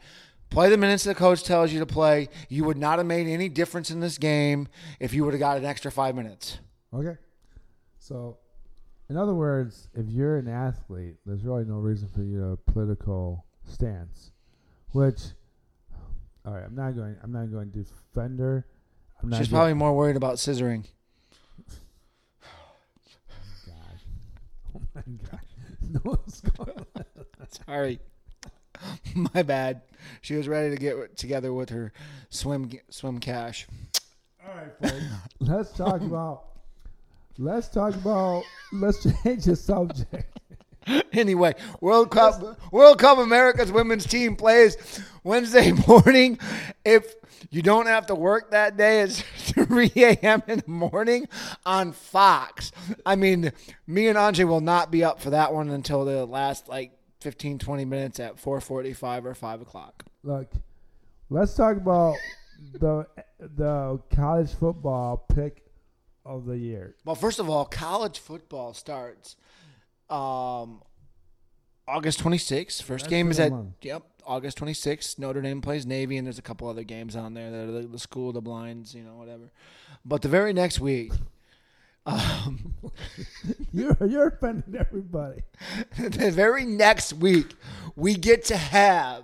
[0.49, 2.29] Play the minutes the coach tells you to play.
[2.47, 4.67] You would not have made any difference in this game
[4.99, 6.59] if you would have got an extra five minutes.
[6.93, 7.17] Okay.
[7.97, 8.37] So,
[9.09, 13.45] in other words, if you're an athlete, there's really no reason for you to political
[13.65, 14.31] stance.
[14.91, 15.21] Which,
[16.45, 17.15] all right, I'm not going.
[17.23, 18.67] I'm not going to defend her.
[19.21, 20.85] I'm not She's probably more worried about scissoring.
[24.95, 25.39] My God.
[25.81, 27.05] No, what's going on?
[27.65, 27.99] Sorry.
[29.15, 29.81] My bad.
[30.21, 31.93] She was ready to get together with her
[32.29, 33.67] swim swim cash.
[34.45, 35.05] All right, folks.
[35.39, 36.45] let's talk about.
[37.37, 38.43] Let's talk about.
[38.71, 40.39] Let's change the subject.
[41.13, 44.77] Anyway, World Cup World Cup America's women's team plays
[45.23, 46.39] Wednesday morning.
[46.83, 47.15] If
[47.51, 49.21] you don't have to work that day, it's
[49.51, 50.41] 3 a.m.
[50.47, 51.27] in the morning
[51.65, 52.71] on Fox.
[53.05, 53.51] I mean,
[53.85, 57.59] me and Andre will not be up for that one until the last like 15,
[57.59, 60.03] 20 minutes at 4:45 or 5 o'clock.
[60.23, 60.51] Look,
[61.29, 62.15] let's talk about
[62.73, 63.05] the
[63.39, 65.63] the college football pick
[66.25, 66.95] of the year.
[67.05, 69.35] Well, first of all, college football starts
[70.13, 70.81] um,
[71.87, 72.81] August 26th.
[72.83, 73.75] First That's game is at month.
[73.81, 75.19] yep August 26th.
[75.19, 77.51] Notre Dame plays Navy, and there's a couple other games on there.
[77.51, 79.51] The, the, the school, the blinds, you know, whatever.
[80.05, 81.11] But the very next week,
[82.05, 82.73] um,
[83.73, 85.41] You're you're offending everybody.
[85.97, 87.55] the very next week,
[87.95, 89.23] we get to have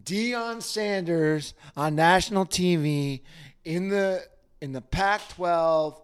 [0.00, 3.22] Deion Sanders on national TV
[3.64, 4.22] in the
[4.60, 6.00] in the Pac-12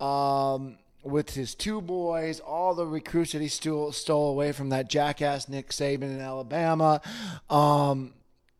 [0.00, 4.88] um, with his two boys, all the recruits that he stole, stole away from that
[4.88, 7.00] jackass Nick Saban in Alabama.
[7.50, 8.14] Um,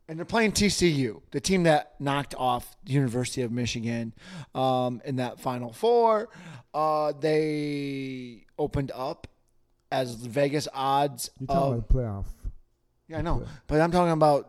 [0.09, 4.13] and they're playing TCU, the team that knocked off the University of Michigan
[4.55, 6.29] um, in that Final Four.
[6.75, 9.27] Uh, they opened up
[9.91, 12.25] as Vegas odds You're talking of about playoff.
[13.09, 13.47] yeah, I know.
[13.67, 14.49] But I'm talking about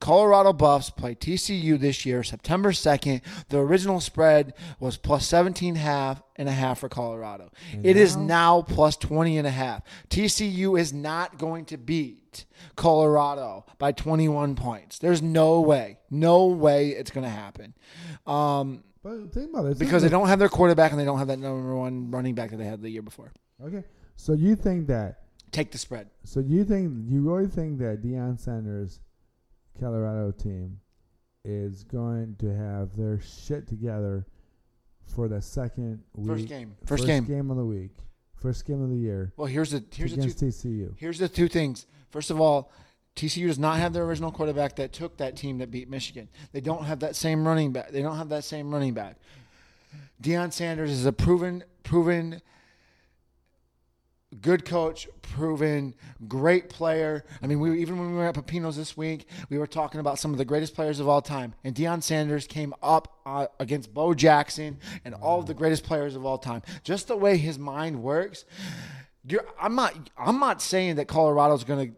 [0.00, 3.22] Colorado Buffs play TCU this year, September 2nd.
[3.48, 7.50] The original spread was plus 17 half and a half for Colorado.
[7.82, 8.24] It is now?
[8.24, 9.82] now plus 20 and a half.
[10.10, 12.44] TCU is not going to beat
[12.76, 14.98] Colorado by 21 points.
[14.98, 15.98] There's no way.
[16.10, 17.74] No way it's going to happen.
[18.26, 19.78] Um, But think about it.
[19.78, 22.50] because they don't have their quarterback and they don't have that number one running back
[22.50, 23.32] that they had the year before.
[23.64, 23.84] Okay.
[24.16, 25.20] So you think that?
[25.50, 26.10] Take the spread.
[26.24, 28.98] So you think you really think that Deion Sanders,
[29.78, 30.80] Colorado team,
[31.44, 34.26] is going to have their shit together
[35.04, 36.26] for the second week?
[36.26, 36.76] First game.
[36.86, 37.50] First, game.
[37.50, 37.90] of the week.
[38.36, 40.94] First game of the year Well, here's the here's the two TCU.
[40.98, 41.86] Here's the two things.
[42.10, 42.70] First of all,
[43.16, 46.28] TCU does not have their original quarterback that took that team that beat Michigan.
[46.52, 47.90] They don't have that same running back.
[47.90, 49.16] They don't have that same running back.
[50.22, 52.42] Deion Sanders is a proven, proven
[54.40, 55.94] good coach, proven
[56.28, 57.24] great player.
[57.42, 60.18] I mean, we even when we were at Pepino's this week, we were talking about
[60.18, 63.92] some of the greatest players of all time, and Deion Sanders came up uh, against
[63.92, 66.62] Bo Jackson and all of the greatest players of all time.
[66.82, 68.44] Just the way his mind works.
[69.26, 70.10] You're, I'm not.
[70.18, 71.96] I'm not saying that Colorado's going to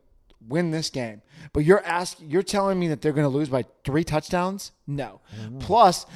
[0.49, 1.23] win this game,
[1.53, 2.31] but you're asking.
[2.31, 4.73] You're telling me that they're going to lose by three touchdowns?
[4.87, 5.21] No.
[5.59, 6.07] Plus,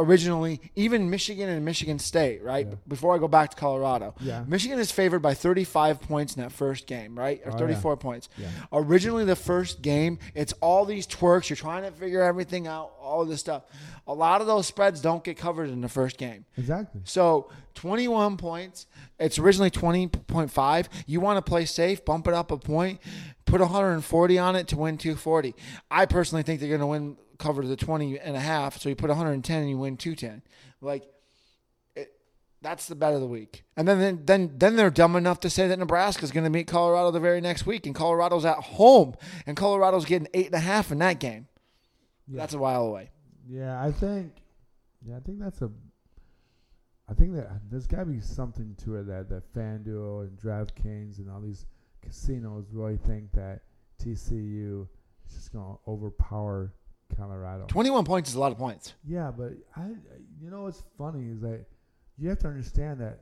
[0.00, 2.66] originally, even Michigan and Michigan State, right?
[2.88, 4.44] Before I go back to Colorado, Yeah.
[4.46, 7.40] Michigan is favored by 35 points in that first game, right?
[7.44, 7.58] Or Oh, yeah.
[7.58, 8.28] 34 points.
[8.36, 8.48] Yeah.
[8.72, 11.48] Originally, the first game, it's all these twerks.
[11.48, 13.62] You're trying to figure everything out, all this stuff.
[14.06, 16.44] A lot of those spreads don't get covered in the first game.
[16.56, 17.02] Exactly.
[17.04, 18.86] So 21 points.
[19.18, 20.88] It's originally 20.5.
[21.06, 23.00] You want to play safe, bump it up a point,
[23.44, 25.54] put 140 on it to win 240.
[25.90, 28.78] I personally think they're going to win cover the 20 and a half.
[28.78, 30.42] So you put 110 and you win 210.
[30.80, 31.04] Like
[31.96, 32.12] it,
[32.62, 33.64] that's the bet of the week.
[33.76, 36.66] And then then then, then they're dumb enough to say that Nebraska's going to meet
[36.66, 39.14] Colorado the very next week, and Colorado's at home,
[39.46, 41.48] and Colorado's getting eight and a half in that game.
[42.28, 42.38] Yeah.
[42.38, 43.10] That's a while away.
[43.48, 44.34] Yeah, I think.
[45.04, 45.70] Yeah, I think that's a.
[47.08, 51.18] I think that there's got to be something to it that that FanDuel and DraftKings
[51.18, 51.66] and all these
[52.02, 53.62] casinos really think that
[54.00, 54.86] TCU
[55.26, 56.72] is just going to overpower
[57.16, 57.66] Colorado.
[57.68, 58.94] 21 points is a lot of points.
[59.06, 59.86] Yeah, but I,
[60.40, 61.64] you know, what's funny is that
[62.18, 63.20] you have to understand that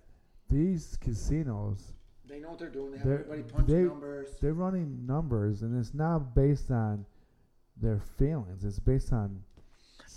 [0.51, 1.93] these casinos
[2.29, 2.93] They know what they're doing.
[2.93, 4.29] They have They're- everybody punch they- numbers.
[4.41, 7.07] they're running numbers, and it's not based on
[7.77, 8.65] their feelings.
[8.65, 9.45] It's based on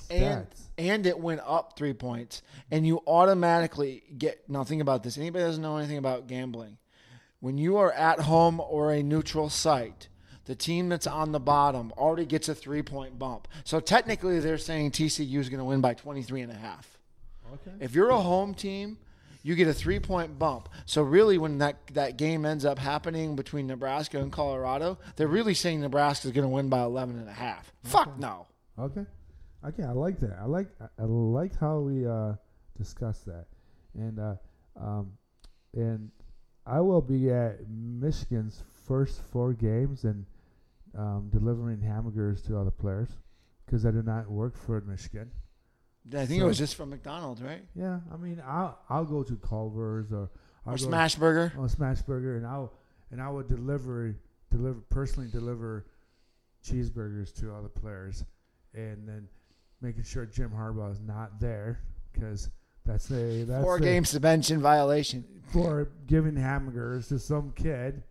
[0.10, 0.62] And stats.
[0.78, 5.18] and it went up three points, and you automatically get nothing about this.
[5.18, 6.78] Anybody doesn't know anything about gambling.
[7.40, 10.10] When you are at home or a neutral site,
[10.52, 13.48] the team that's on the bottom already gets a three point bump.
[13.64, 17.00] So technically, they're saying TCU is going to win by 23 and a half.
[17.54, 17.72] okay.
[17.80, 18.98] If you're a home team,
[19.44, 20.68] you get a three point bump.
[20.86, 25.54] So really, when that that game ends up happening between Nebraska and Colorado, they're really
[25.54, 27.72] saying Nebraska is going to win by 11 and a half.
[27.86, 28.48] Fuck no.
[28.78, 29.06] Okay.
[29.66, 30.38] Okay, I like that.
[30.38, 32.34] I like I, I like how we uh
[32.78, 33.46] discussed that.
[33.94, 34.36] And uh
[34.78, 35.14] um
[35.74, 36.12] and
[36.66, 40.26] I will be at Michigan's first four games and
[40.98, 43.10] um, delivering hamburgers to all the players
[43.66, 45.32] because I do not work for Michigan.
[46.14, 47.64] I think So- it was just from McDonald's, right?
[47.76, 50.30] Yeah, I mean, I'll I'll go to Culver's or
[50.66, 51.54] I'll Or go Smash Burger.
[51.58, 52.74] or Smash Burger, and I'll
[53.12, 54.16] and I would deliver
[54.50, 55.86] deliver personally deliver
[56.64, 58.24] cheeseburgers to all the players,
[58.74, 59.28] and then
[59.82, 61.80] making sure Jim Harbaugh is not there
[62.12, 62.50] because
[62.86, 65.24] that's a that's Four a- game suspension violation.
[65.52, 68.04] for giving hamburgers to some kid.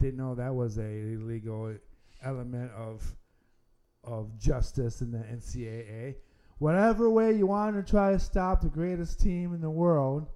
[0.00, 1.74] Didn't know that was a illegal
[2.22, 3.14] element of
[4.04, 6.16] of justice in the NCAA.
[6.58, 10.26] Whatever way you want to try to stop the greatest team in the world,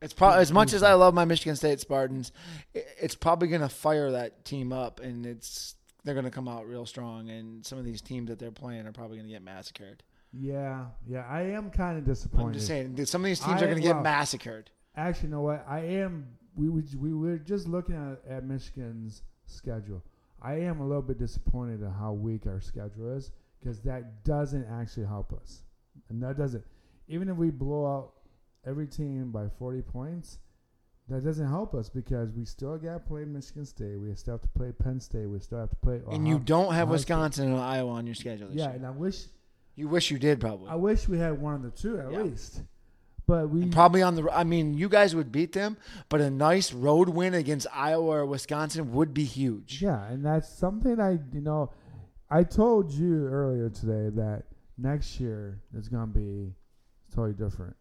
[0.00, 2.32] It's probably as much as I love my Michigan State Spartans,
[2.74, 6.66] it's probably going to fire that team up, and it's they're going to come out
[6.66, 7.30] real strong.
[7.30, 10.02] And some of these teams that they're playing are probably going to get massacred.
[10.32, 12.46] yeah, yeah, I am kind of disappointed.
[12.46, 14.70] I'm just saying, some of these teams I- are going to get massacred.
[14.96, 15.64] Actually, you know what?
[15.68, 16.26] I am.
[16.54, 20.02] We would, we were just looking at, at Michigan's schedule.
[20.42, 23.30] I am a little bit disappointed at how weak our schedule is
[23.60, 25.62] because that doesn't actually help us,
[26.08, 26.64] and that doesn't.
[27.08, 28.12] Even if we blow out
[28.66, 30.38] every team by 40 points,
[31.08, 33.96] that doesn't help us because we still got to play Michigan State.
[34.00, 35.26] We still have to play Penn State.
[35.26, 36.00] We still have to play.
[36.10, 37.14] And you don't have Ohio State.
[37.14, 38.76] Wisconsin and Iowa on your schedule Yeah, year.
[38.76, 39.26] and I wish
[39.74, 40.68] You wish you did probably.
[40.68, 42.22] I wish we had one of the two at Yeah.
[42.22, 42.62] least.
[43.32, 44.28] But we probably on the.
[44.30, 45.78] I mean, you guys would beat them,
[46.10, 49.80] but a nice road win against Iowa or Wisconsin would be huge.
[49.80, 51.70] Yeah, and that's something I you know
[52.30, 54.42] I told you earlier today that
[54.76, 56.52] next year is gonna be
[57.14, 57.74] totally different.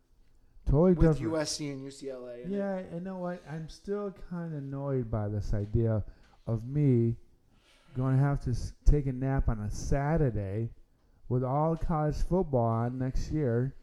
[0.67, 1.47] Totally different With different.
[1.47, 2.45] USC and UCLA.
[2.45, 2.57] in it.
[2.57, 3.43] yeah, you know what?
[3.51, 6.01] I'm still kind of annoyed by this idea
[6.47, 7.17] of me
[7.97, 8.55] going to have to
[8.89, 10.69] take a nap on a Saturday
[11.27, 13.75] with all college football on next year,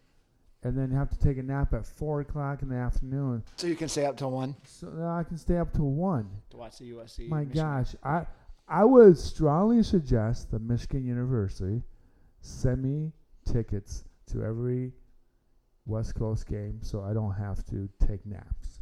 [0.63, 3.77] and then have to take a nap at four o'clock in the afternoon So you
[3.77, 6.29] can stay up till one so that I can stay up till one.
[6.51, 7.29] to watch the USC.
[7.29, 7.63] My Michigan.
[7.65, 8.27] gosh, I
[8.67, 11.83] I would strongly suggest the Michigan University
[12.41, 13.13] send me
[13.51, 14.93] tickets to every
[15.87, 18.81] West Coast game so I don't have to take naps.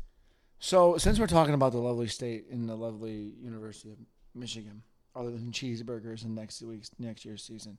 [0.58, 3.98] So since we're talking about the lovely state and the lovely University of
[4.34, 4.82] Michigan,
[5.16, 7.78] other than cheeseburgers in next week's next year's season,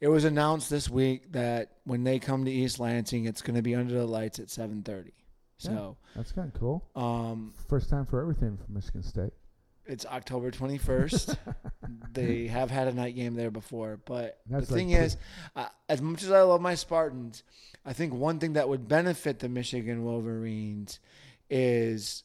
[0.00, 3.62] it was announced this week that when they come to East Lansing, it's going to
[3.62, 5.12] be under the lights at seven thirty.
[5.58, 6.88] So That's kind of cool.
[6.96, 9.32] um, First time for everything for Michigan State.
[9.84, 11.36] it's October twenty first.
[12.14, 15.18] they have had a night game there before, but That's the like thing is,
[15.54, 17.42] uh, as much as I love my Spartans,
[17.84, 20.98] I think one thing that would benefit the Michigan Wolverines
[21.50, 22.22] is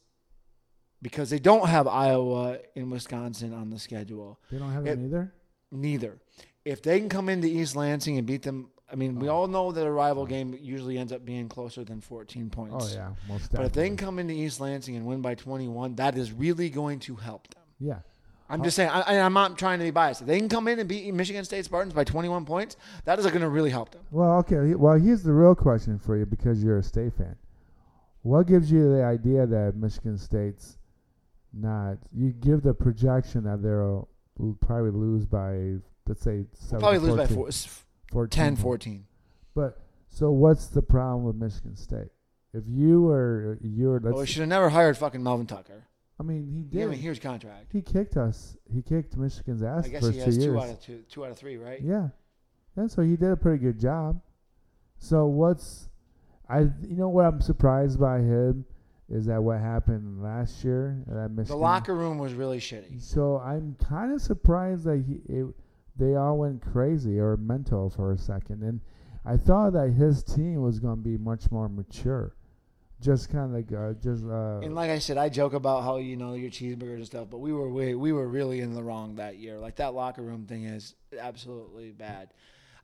[1.06, 4.40] because they don't have Iowa and Wisconsin on the schedule.
[4.52, 5.34] They don't have It- them either.
[5.72, 6.18] Neither.
[6.66, 9.36] If they can come into East Lansing and beat them, I mean, we Oh.
[9.36, 10.26] all know that a rival oh.
[10.26, 12.92] game usually ends up being closer than 14 points.
[12.92, 15.94] Oh yeah, most But if they can come into East Lansing and win by 21,
[15.98, 17.62] that is really going to help them.
[17.80, 18.00] yeah,
[18.50, 20.22] I'm just saying, I, I'm not trying to be biased.
[20.22, 23.28] If they can come in and beat Michigan State Spartans by 21 points, that is
[23.28, 24.02] going to really help them.
[24.10, 24.74] Well, okay.
[24.74, 27.36] Well, here's the real question for you because you're a state fan.
[28.24, 30.80] What gives you the idea that Michigan State's
[31.56, 31.98] not?
[32.14, 34.08] You give the projection that they'll
[34.62, 35.76] probably lose by,
[36.08, 37.50] let's say, seven, Probably lose by 14, four,
[38.12, 39.06] 14 10, 14.
[39.56, 39.80] But
[40.10, 42.10] so, what's the problem with Michigan State?
[42.54, 45.88] If you were, you were, Oh, we let's, should have never hired fucking Melvin Tucker.
[46.20, 47.72] I mean, he He gave him a huge contract.
[47.74, 48.56] He kicked us.
[48.74, 50.54] He kicked Michigan's ass I guess he two has years.
[50.54, 51.82] two out of two, two out of three, right?
[51.82, 52.10] Yeah.
[52.78, 54.22] And so he did a pretty good job.
[54.98, 55.90] So what's
[56.50, 58.66] I you know what I'm surprised by him
[59.10, 61.46] is that what happened last year at Michigan.
[61.46, 63.02] The locker room was really shitty.
[63.02, 65.46] So I'm kind of surprised that he it,
[65.98, 68.82] they all went crazy or mental for a second and
[69.26, 72.36] I thought that his team was going to be much more mature.
[73.02, 75.98] Just kind of like uh, just uh And like I said, I joke about how
[75.98, 78.82] you know your cheeseburgers and stuff, but we were we, we were really in the
[78.82, 79.60] wrong that year.
[79.60, 82.30] Like that locker room thing is absolutely bad.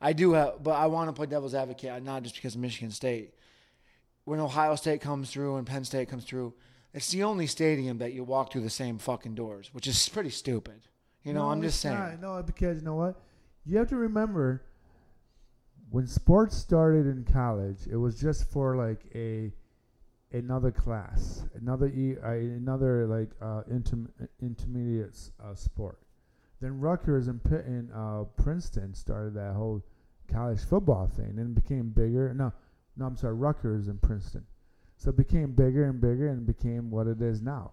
[0.02, 2.92] I do have, but I want to play devil's advocate, not just because of Michigan
[2.92, 3.36] State.
[4.26, 6.54] When Ohio State comes through and Penn State comes through,
[6.94, 10.30] it's the only stadium that you walk through the same fucking doors, which is pretty
[10.30, 10.82] stupid.
[11.24, 11.98] You know, No, I'm just saying.
[11.98, 12.20] not.
[12.22, 13.22] No, because you know what?
[13.66, 14.64] You have to remember
[15.90, 19.52] when sports started in college, it was just for like a
[20.34, 24.10] another class, another e, uh, another like uh, interm-
[24.42, 26.00] intermediate uh, sport.
[26.62, 29.84] Then Rutgers and Pitt and uh, Princeton started that whole
[30.28, 32.34] college football thing, and it became bigger.
[32.34, 32.54] No,
[32.98, 34.46] no, I'm sorry, Rutgers and Princeton.
[34.98, 37.72] So it became bigger and bigger and became what it is now.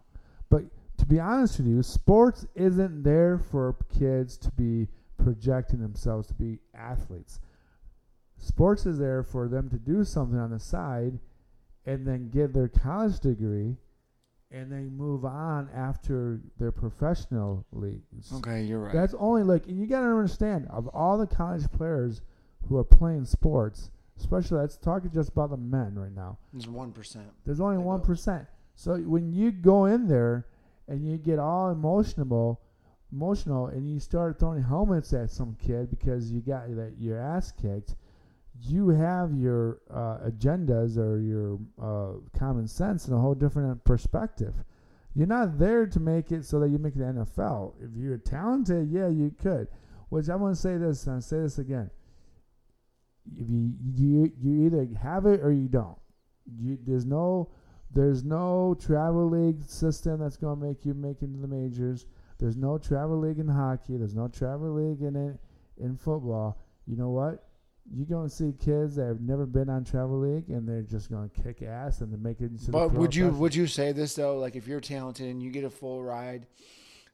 [0.49, 0.65] But
[0.99, 4.89] to be honest with you, sports isn't there for kids to be
[5.23, 7.41] projecting themselves to be athletes.
[8.39, 11.19] Sports is there for them to do something on the side
[11.85, 13.77] and then get their college degree
[14.51, 18.33] and then move on after their professional leagues.
[18.33, 18.95] Okay, you're right.
[18.95, 22.23] That's only like, and you got to understand, of all the college players
[22.69, 26.39] who are playing sports, especially let's talk just about the men right now.
[26.53, 27.27] There's one percent.
[27.45, 28.01] There's only one
[28.75, 30.47] So when you go in there
[30.87, 32.61] and you get all emotional,
[33.13, 37.53] emotional, and you start throwing helmets at some kid because you got that your ass
[37.53, 37.97] kicked,
[38.63, 44.55] you have your uh, agendas or your uh, common sense in a whole different perspective.
[45.15, 47.75] You're not there to make it so that you make the NFL.
[47.81, 49.69] If you're talented, yeah, you could.
[50.11, 51.91] Which I want to say this, and I'll say this again.
[53.37, 55.99] If you you you either have it or you don't.
[56.61, 57.51] You, there's no
[57.91, 62.07] there's no travel league system that's going to make you make into the majors.
[62.39, 63.97] There's no travel league in hockey.
[63.97, 65.39] There's no travel league in it,
[65.83, 66.59] in football.
[66.87, 67.45] You know what?
[67.91, 71.11] You're going to see kids that have never been on travel league, and they're just
[71.11, 72.51] going to kick ass and they make it.
[72.51, 74.39] Into the But would you would you say this though?
[74.39, 76.47] Like if you're talented and you get a full ride,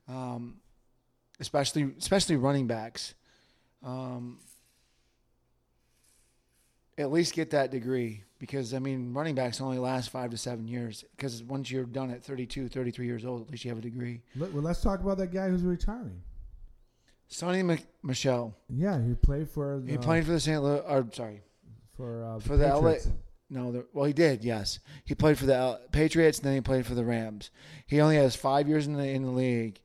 [0.08, 0.56] um,
[1.38, 3.14] especially especially running backs,
[3.84, 4.40] um,
[6.98, 10.68] at least get that degree because I mean running backs only last five to seven
[10.68, 13.82] years because once you're done at 32, 33 years old, at least you have a
[13.82, 14.20] degree.
[14.36, 16.22] Well, let's talk about that guy who's retiring.
[17.28, 19.80] Sonny Mc- Michel, Yeah, he played for.
[19.84, 20.62] The, he played for the St.
[20.62, 20.80] Louis.
[20.80, 21.40] Or sorry,
[21.96, 22.80] for uh, for the LA
[23.50, 24.44] No, the, well, he did.
[24.44, 27.50] Yes, he played for the L- Patriots, and then he played for the Rams.
[27.86, 29.80] He only has five years in the in the league,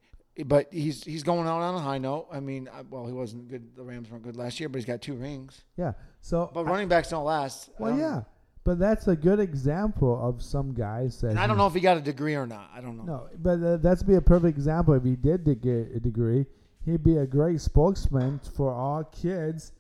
[0.46, 2.28] but he's he's going out on a high note.
[2.32, 3.76] I mean, well, he wasn't good.
[3.76, 5.62] The Rams weren't good last year, but he's got two rings.
[5.78, 5.94] Yeah.
[6.22, 7.70] So, But I- running backs don't last.
[7.80, 8.22] well, Um, yeah,
[8.64, 11.30] but that's a good example of some guys that.
[11.32, 12.70] And I don't know if he got a degree or not.
[12.74, 13.04] I don't know.
[13.04, 14.94] No, but uh, that's be a perfect example.
[14.94, 16.46] If he did get a degree,
[16.86, 19.72] he'd be a great spokesman for all kids,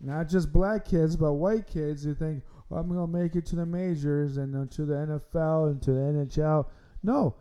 [0.00, 3.56] not just black kids, but white kids who think, oh, "I'm gonna make it to
[3.56, 6.66] the majors and uh, to the NFL and to the NHL."
[7.02, 7.34] No,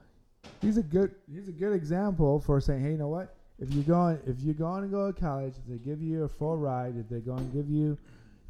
[0.61, 3.35] he's a good he's a good example for saying, "Hey, you know what?
[3.59, 6.27] If you're going if you're going to go to college, if they give you a
[6.27, 7.95] full ride, if they're going to give you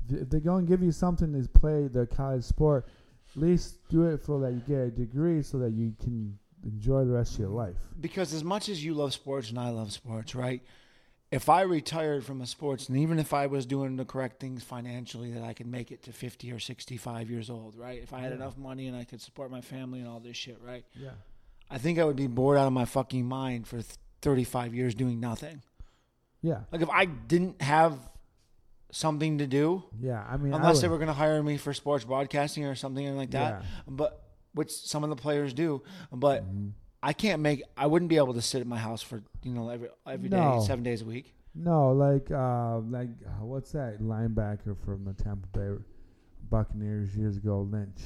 [0.09, 2.87] if they're going to give you something to play the college sport,
[3.35, 7.05] at least do it so that you get a degree so that you can enjoy
[7.05, 7.75] the rest of your life.
[7.99, 10.61] Because as much as you love sports and I love sports, right?
[11.31, 14.63] If I retired from a sports, and even if I was doing the correct things
[14.63, 18.03] financially, that I could make it to 50 or 65 years old, right?
[18.03, 18.35] If I had Yeah.
[18.35, 20.83] enough money and I could support my family and all this shit, right?
[20.93, 21.11] Yeah.
[21.69, 23.81] I think I would be bored out of my fucking mind for
[24.21, 25.61] 35 years doing nothing.
[26.41, 26.63] Yeah.
[26.69, 27.97] Like if I didn't have
[28.91, 30.23] something to do, Yeah.
[30.29, 33.15] I mean, I unless they were going to hire me for sports broadcasting or something
[33.17, 33.67] like that, Yeah.
[33.87, 34.23] but
[34.53, 35.81] which some of the players do,
[36.11, 36.71] but Mhm.
[37.03, 37.63] I can't make.
[37.75, 40.37] I wouldn't be able to sit at my house for you know every every day,
[40.37, 40.59] No.
[40.61, 41.33] seven days a week.
[41.55, 45.83] No, like uh, like what's that linebacker from the Tampa Bay
[46.49, 48.01] Buccaneers years ago, Lynch.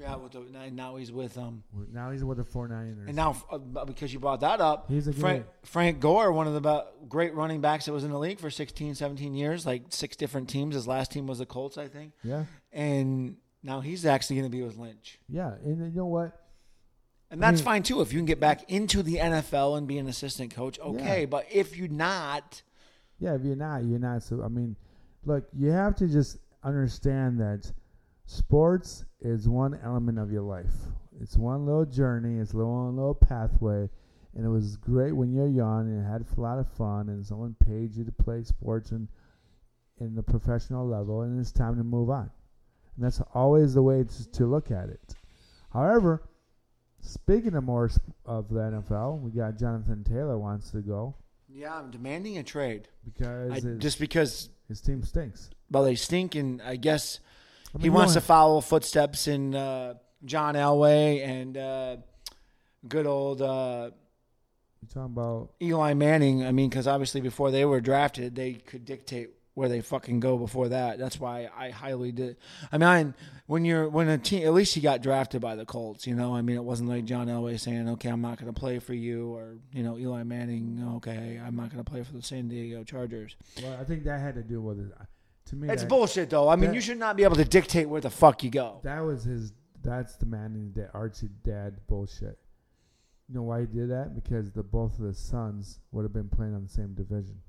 [0.00, 3.06] Yeah, with the, now- now he's with um, Now he's with the 49ers.
[3.08, 5.46] and now uh, because you brought that up, he's a Frank.
[5.64, 8.94] Frank Gore, one of the great running backs that was in the league for 16,
[8.94, 10.74] 17 years, like six different teams.
[10.74, 12.44] His last team was the Colts, I think, Yeah.
[12.72, 15.18] and now he's actually going to be with Lynch.
[15.28, 15.54] Yeah.
[15.64, 16.32] And you know what?
[17.30, 18.00] And that's mean- fine too.
[18.00, 21.20] If you can get back into the NFL and be an assistant coach, okay.
[21.20, 21.26] Yeah.
[21.26, 22.62] But if you're not,
[23.18, 24.22] Yeah, if you're not, you're not.
[24.22, 24.76] So I mean,
[25.24, 27.70] look, you have to just understand that
[28.26, 30.72] sports is one element of your life.
[31.20, 32.38] It's one little journey.
[32.38, 33.88] It's one little pathway,
[34.34, 37.56] and it was great when you're young and had a lot of fun, and someone
[37.66, 39.08] paid you to play sports and
[40.00, 42.30] in the professional level, and it's time to move on.
[42.96, 45.14] And that's always the way to, to look at it.
[45.72, 46.22] However,
[47.00, 51.16] speaking of more sp- of the NFL, we got Jonathan Taylor wants to go
[51.52, 52.88] yeah, I'm demanding a trade.
[53.04, 55.50] because I, just because, his team stinks.
[55.70, 57.20] well, they stink, and I guess
[57.74, 59.94] I mean, he wants to follow footsteps in uh,
[60.24, 61.96] John Elway and uh,
[62.88, 63.90] good old uh,
[64.82, 65.50] You talking about?
[65.60, 66.44] Eli Manning.
[66.44, 70.38] I mean, because obviously before they were drafted, they could dictate where they fucking go
[70.38, 70.98] before that.
[70.98, 72.36] That's why I highly did.
[72.70, 73.12] I mean,
[73.46, 76.06] when you're when a team, at least he got drafted by the Colts.
[76.06, 78.58] You know, I mean, it wasn't like John Elway saying, "Okay, I'm not going to
[78.58, 82.12] play for you," or you know, Eli Manning, "Okay, I'm not going to play for
[82.12, 84.92] the San Diego Chargers." Well, I think that had to do with it.
[85.48, 86.48] To me, It's that, bullshit, though.
[86.48, 88.80] I mean, that- you should not be able to dictate where the fuck you go.
[88.82, 89.52] that was his.
[89.82, 92.38] That's the Manning the Archie dad bullshit.
[93.28, 94.14] You know why he did that?
[94.14, 97.40] Because the both of the sons would have been playing on the same division,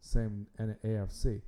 [0.00, 1.42] same N- AFC.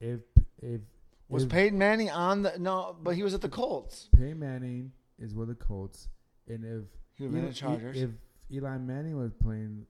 [0.00, 0.20] If
[0.58, 0.80] if
[1.28, 2.96] Was if Peyton Manning on the no?
[3.02, 4.08] But he was at the Colts.
[4.12, 6.08] Peyton Manning is with the Colts,
[6.48, 6.84] and if
[7.14, 7.96] He would have been Eli- the Chargers.
[8.02, 8.10] If
[8.50, 9.86] Eli Manning was playing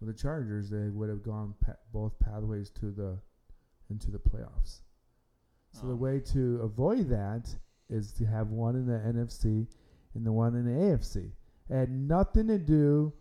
[0.00, 3.18] with the Chargers, they would have gone pa- both pathways to the
[3.90, 4.80] into the playoffs.
[5.72, 5.96] So the Oh.
[5.96, 7.56] way to avoid that
[7.88, 9.68] is to have one in the NFC
[10.14, 11.32] and the one in the AFC.
[11.68, 13.12] It had nothing to do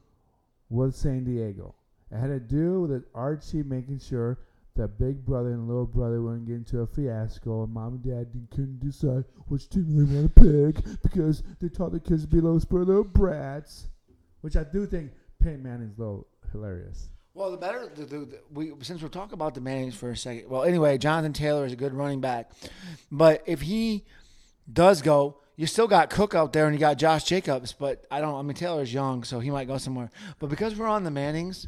[0.70, 1.76] with San Diego.
[2.12, 4.40] It had to do with Archie making sure
[4.76, 8.48] that big brother and little brother wouldn't get into a fiasco and mom and dad
[8.52, 10.42] couldn't decide which team they want to
[10.74, 13.88] pick because they taught the kids to be little spoiled little brats.
[14.42, 17.10] Which I do think Peyton Manning's a little hilarious.
[17.36, 20.16] Well, the better the, the, the, we since we're talking about the Mannings for a
[20.16, 20.50] second.
[20.50, 22.50] Well, anyway, Jonathan Taylor is a good running back,
[23.12, 24.06] but if he
[24.72, 27.74] does go, you still got Cook out there and you got Josh Jacobs.
[27.74, 28.36] But I don't.
[28.36, 30.10] I mean, Taylor's young, so he might go somewhere.
[30.40, 31.68] But because we're on the Mannings,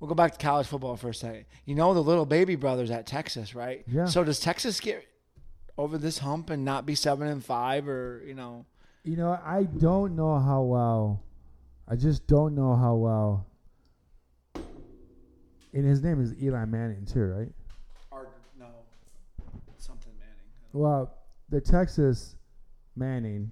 [0.00, 1.44] we'll go back to college football for a second.
[1.64, 3.84] You know the little baby brothers at Texas, right?
[3.86, 4.06] Yeah.
[4.06, 5.06] So does Texas get
[5.76, 8.66] over this hump and not be seven and five, or you know?
[9.04, 11.22] You know, I don't know how well.
[11.86, 13.46] I just don't know how well.
[15.72, 17.48] And his name is Eli Manning too, right?
[18.10, 18.66] Or no,
[19.78, 20.34] something Manning.
[20.72, 21.14] Well,
[21.50, 22.36] the Texas
[22.96, 23.50] Manning,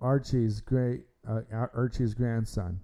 [0.00, 1.40] Archie's great, uh,
[1.74, 2.80] Archie's grandson.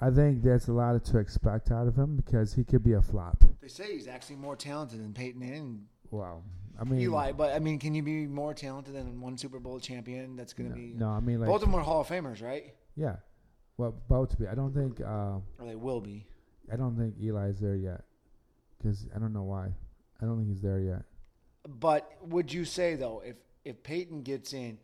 [0.00, 3.02] I think that's a lot to expect out of him because he could be a
[3.02, 3.44] flop.
[3.60, 6.42] They say he's actually more talented than Peyton Manning Wow.
[6.80, 9.78] I mean, Eli, but I mean, can you be more talented than one Super Bowl
[9.80, 10.36] champion?
[10.36, 10.94] That's going no, to be.
[10.96, 12.74] no, I mean like Both of them are Hall of Famers, right?
[12.96, 13.16] yeah.
[13.76, 14.46] Well, both to be.
[14.46, 15.00] I don't think.
[15.00, 16.26] Uh, Or they will be.
[16.72, 18.02] I don't think Eli's there yet.
[18.78, 19.68] Because I don't know why.
[20.20, 21.02] I don't think he's there yet.
[21.68, 24.78] But would you say though, if if Peyton gets in,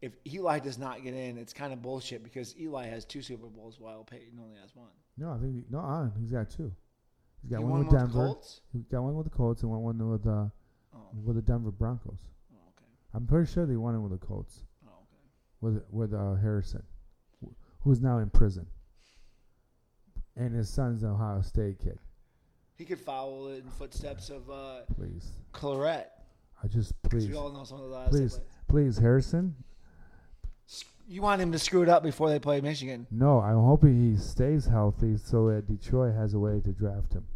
[0.00, 3.46] if Eli does not get in, it's kind of bullshit because Eli has two Super
[3.48, 4.88] Bowls while Peyton only has one.
[5.18, 5.80] No, I think he, no.
[5.80, 6.70] Uh, he's got two.
[7.42, 8.12] He's got he one with the Denver.
[8.26, 8.60] Colts.
[8.72, 10.46] He got one with the Colts and one one with uh
[10.94, 12.18] Oh, with the Denver Broncos.
[12.52, 12.86] oh, okay.
[13.14, 15.22] I'm pretty sure they won it with the Colts Oh, okay.
[15.60, 16.82] with with uh, Harrison,
[17.82, 18.66] who's now in prison,
[20.36, 21.98] and his son's an Ohio State kid.
[22.76, 26.10] He could follow in footsteps of uh, Please, Claret.
[26.62, 28.10] I just please, we all know some of the last.
[28.10, 29.54] please, please, Harrison.
[31.08, 33.06] You want him to screw it up before they play Michigan?
[33.10, 37.26] No, I'm hoping he stays healthy so that Detroit has a way to draft him.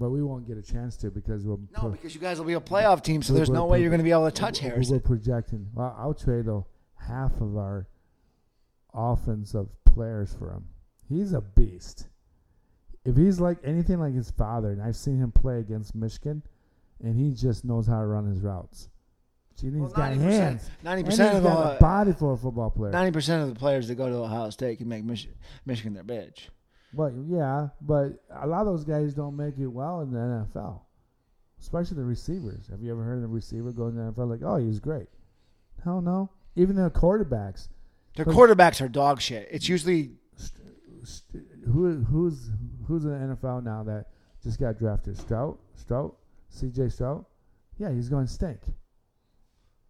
[0.00, 2.46] But we won't get a chance to because we'll No, pro- because you guys will
[2.46, 4.62] be a playoff team, so there's no way you're going to be able to touch
[4.62, 4.94] we're- Harrison.
[4.96, 5.68] We're projecting.
[5.74, 7.86] Well, I'll trade though half of our
[8.94, 10.64] offensive players for him.
[11.08, 12.08] He's a beast.
[13.04, 16.42] If he's like anything like his father, and I've seen him play against Michigan,
[17.02, 18.88] and he just knows how to run his routes.
[19.60, 20.70] He's got hands.
[20.84, 22.92] Ninety percent he's of got a the body for a football player.
[22.92, 25.28] ninety percent of the players that go to Ohio State can make Mich-
[25.66, 26.48] Michigan their bitch.
[26.94, 30.80] But yeah, but a lot of those guys don't make it well in the NFL,
[31.60, 32.68] especially the receivers.
[32.68, 35.08] Have you ever heard of a receiver go in the NFL like, oh, he's great?
[35.82, 36.30] Hell no.
[36.54, 37.68] Even the quarterbacks.
[38.16, 39.48] Their quarterbacks are dog shit.
[39.50, 40.12] It's usually
[41.04, 42.50] St- Who who's
[42.86, 44.06] who's in the NFL now that
[44.42, 45.16] just got drafted?
[45.16, 46.12] Stroud, Stroud,
[46.48, 46.88] C.J.
[46.90, 47.24] Stroud.
[47.78, 48.60] Yeah, he's going to stink.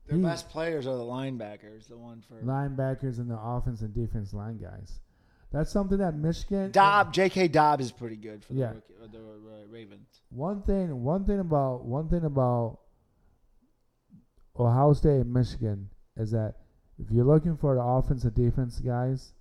[0.07, 1.89] their He- best players are the linebackers.
[1.89, 5.01] The one for Linebackers and the offense and defense line guys.
[5.51, 6.71] That's something that Michigan.
[6.73, 7.13] Dobb.
[7.15, 7.49] J.K.
[7.49, 8.69] Dobb is pretty good for the, Yeah.
[8.73, 10.21] rookie, the uh, Ravens.
[10.29, 12.81] One thing, one thing about one thing about
[14.59, 16.55] Ohio State and Michigan is that
[16.99, 19.33] if you're looking for the offense and defense guys,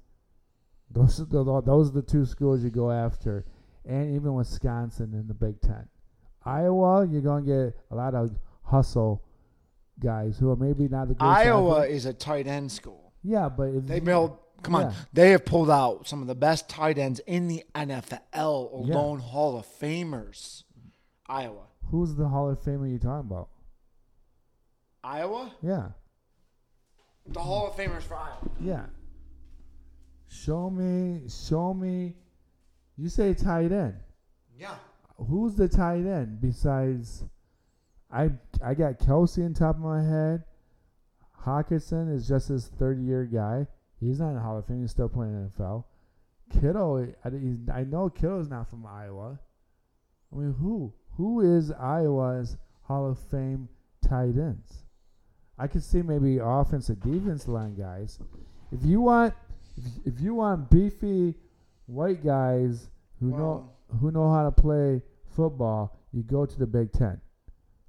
[0.92, 3.46] those are the, those are the two schools you go after,
[3.86, 5.88] and even Wisconsin in the Big Ten.
[6.46, 8.32] Iowa, you're gonna get a lot of
[8.64, 9.24] hustle
[10.00, 11.92] guys who are maybe not the greatest Iowa athlete.
[11.96, 13.12] is a tight end school.
[13.24, 14.38] Yeah, but if They build.
[14.64, 14.94] Come on, Yeah.
[15.14, 18.96] they have pulled out some of the best tight ends in the NFL, Yeah.
[18.96, 20.64] alone Hall of Famers.
[21.28, 23.50] Iowa, who's the Hall of Famer you talking about?
[25.04, 25.90] Iowa, Yeah,
[27.28, 28.50] the Hall of Famers for Iowa.
[28.60, 28.86] Yeah.
[30.30, 32.14] Show me, show me.
[32.98, 33.96] You say tight end.
[34.58, 34.76] Yeah,
[35.18, 37.24] Who's the tight end besides?
[38.12, 38.30] I
[38.64, 40.44] I got Kelce on top of my head.
[41.44, 43.68] Hockenson is just his third year guy.
[44.00, 44.82] He's not in the Hall of Fame.
[44.82, 45.86] He's still playing NFL.
[46.50, 49.40] Kittle, I, I know Kittle's not from Iowa.
[50.32, 53.70] I mean, who who is Iowa's Hall of Fame
[54.08, 54.84] tight ends?
[55.58, 58.20] I could see maybe offensive defense line guys.
[58.72, 59.34] If you want,
[59.78, 61.36] if, if you want beefy
[61.86, 63.70] white guys who know
[64.00, 65.02] who know how to play
[65.36, 67.22] football, you go to the Big Ten.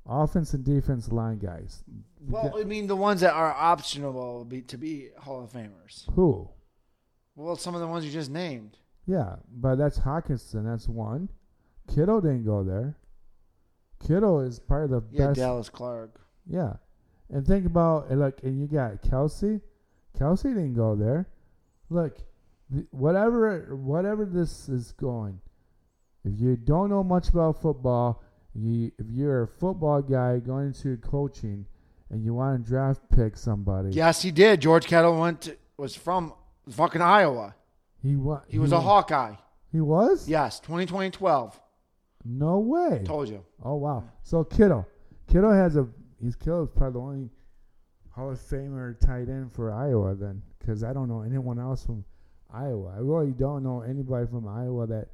[0.07, 1.82] Offense and defense line guys.
[2.20, 6.11] Well, I mean, the ones that are optional be, to be Hall of Famers.
[6.14, 6.49] who?
[7.36, 8.78] Well, some of the ones you just named.
[9.07, 10.64] Yeah, but that's Hockenson.
[10.64, 11.28] That's one.
[11.95, 12.97] Kittle didn't go there.
[14.07, 15.41] Kittle is probably the Yeah, best.
[15.41, 16.20] Dallas Clark.
[16.47, 16.74] Yeah,
[17.30, 19.61] and think about look, and you got Kelce.
[20.18, 21.28] Kelce didn't go there.
[21.91, 22.18] Look,
[22.91, 25.41] whatever whatever this is going,
[26.24, 28.22] if you don't know much about football,
[28.55, 31.66] you if you're a football guy going into coaching,
[32.11, 34.61] and you want to draft pick somebody, Yes, he did.
[34.61, 36.32] George Kittle went to, was from
[36.70, 37.55] fucking Iowa.
[38.03, 39.34] he wa- He was a Hawkeye.
[39.72, 41.61] He was Yes, 2020 12.
[42.24, 43.03] no way.
[43.05, 43.45] Told you.
[43.62, 44.05] Oh wow!
[44.22, 44.86] So Kittle,
[45.26, 45.86] Kittle has a
[46.20, 47.30] he's Kittle is probably the only
[48.19, 52.05] Hall of Famer tight end for Iowa then, because I don't know anyone else from
[52.53, 52.93] Iowa.
[52.97, 55.07] I really don't know anybody from Iowa that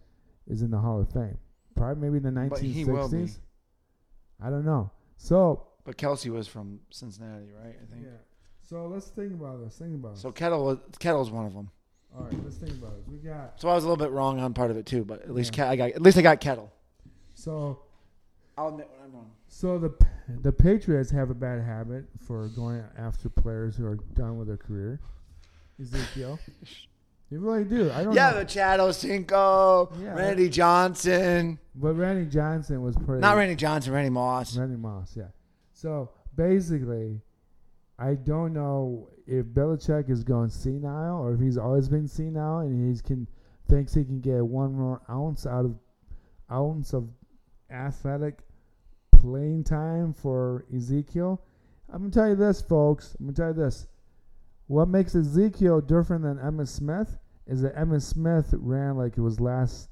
[0.48, 1.36] is in the Hall of Fame.
[1.76, 3.28] Probably maybe in the But he will be.
[4.40, 4.90] I don't know.
[5.18, 7.76] So But Kelce was from Cincinnati, right?
[7.82, 8.06] I think.
[8.06, 8.10] yeah.
[8.62, 9.76] So let's think about this.
[9.76, 10.34] Think about So it.
[10.34, 11.70] Kettle Kettle's one of them.
[12.16, 13.02] All right, let's think about it.
[13.06, 15.20] We got So I was a little bit wrong on part of it too, but
[15.22, 15.66] at least Yeah.
[15.66, 16.72] Ke- I got at least I got Kettle.
[17.34, 17.80] so
[18.56, 19.30] I'll admit when I'm wrong.
[19.48, 19.92] So the
[20.42, 24.56] the Patriots have a bad habit for going after players who are done with their
[24.56, 25.00] career.
[25.80, 26.38] Ezekiel,
[27.30, 27.90] they really do.
[27.92, 30.14] I don't Yeah, know, the Chad Ochocinco, Yeah.
[30.14, 33.20] Randy Johnson, but Randy Johnson was pretty.
[33.20, 34.56] not Randy Johnson, Randy Moss.
[34.56, 35.28] Randy Moss, yeah.
[35.72, 37.20] So basically,
[37.98, 42.88] I don't know if Belichick is going senile or if he's always been senile and
[42.88, 43.26] he's can
[43.68, 45.74] thinks he can get one more ounce out of
[46.52, 47.08] ounce of
[47.70, 48.38] athletic
[49.24, 51.40] playing time for Ezekiel.
[51.90, 53.16] I'm gonna tell you this, folks.
[53.18, 53.86] I'm gonna tell you this.
[54.66, 57.16] What makes Ezekiel different than Emmitt Smith
[57.46, 59.88] is that Emmitt Smith ran like it was last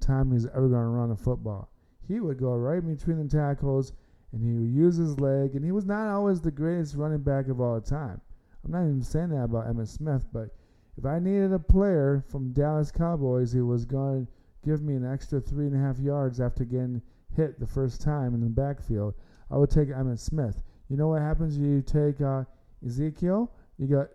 [0.00, 1.70] time he's ever gonna run a football.
[2.08, 3.92] He would go right between the tackles
[4.32, 7.48] and he would use his leg, and he was not always the greatest running back
[7.48, 8.22] of all time.
[8.64, 10.48] I'm not even saying that about Emmitt Smith, but
[10.96, 14.32] if I needed a player from Dallas Cowboys who was going to
[14.64, 17.02] give me an extra three and a half yards after getting
[17.36, 19.14] hit the first time in the backfield,
[19.50, 20.62] I would take Emmitt Smith.
[20.88, 21.56] You know what happens?
[21.56, 22.44] You take uh,
[22.84, 24.08] Ezekiel, you got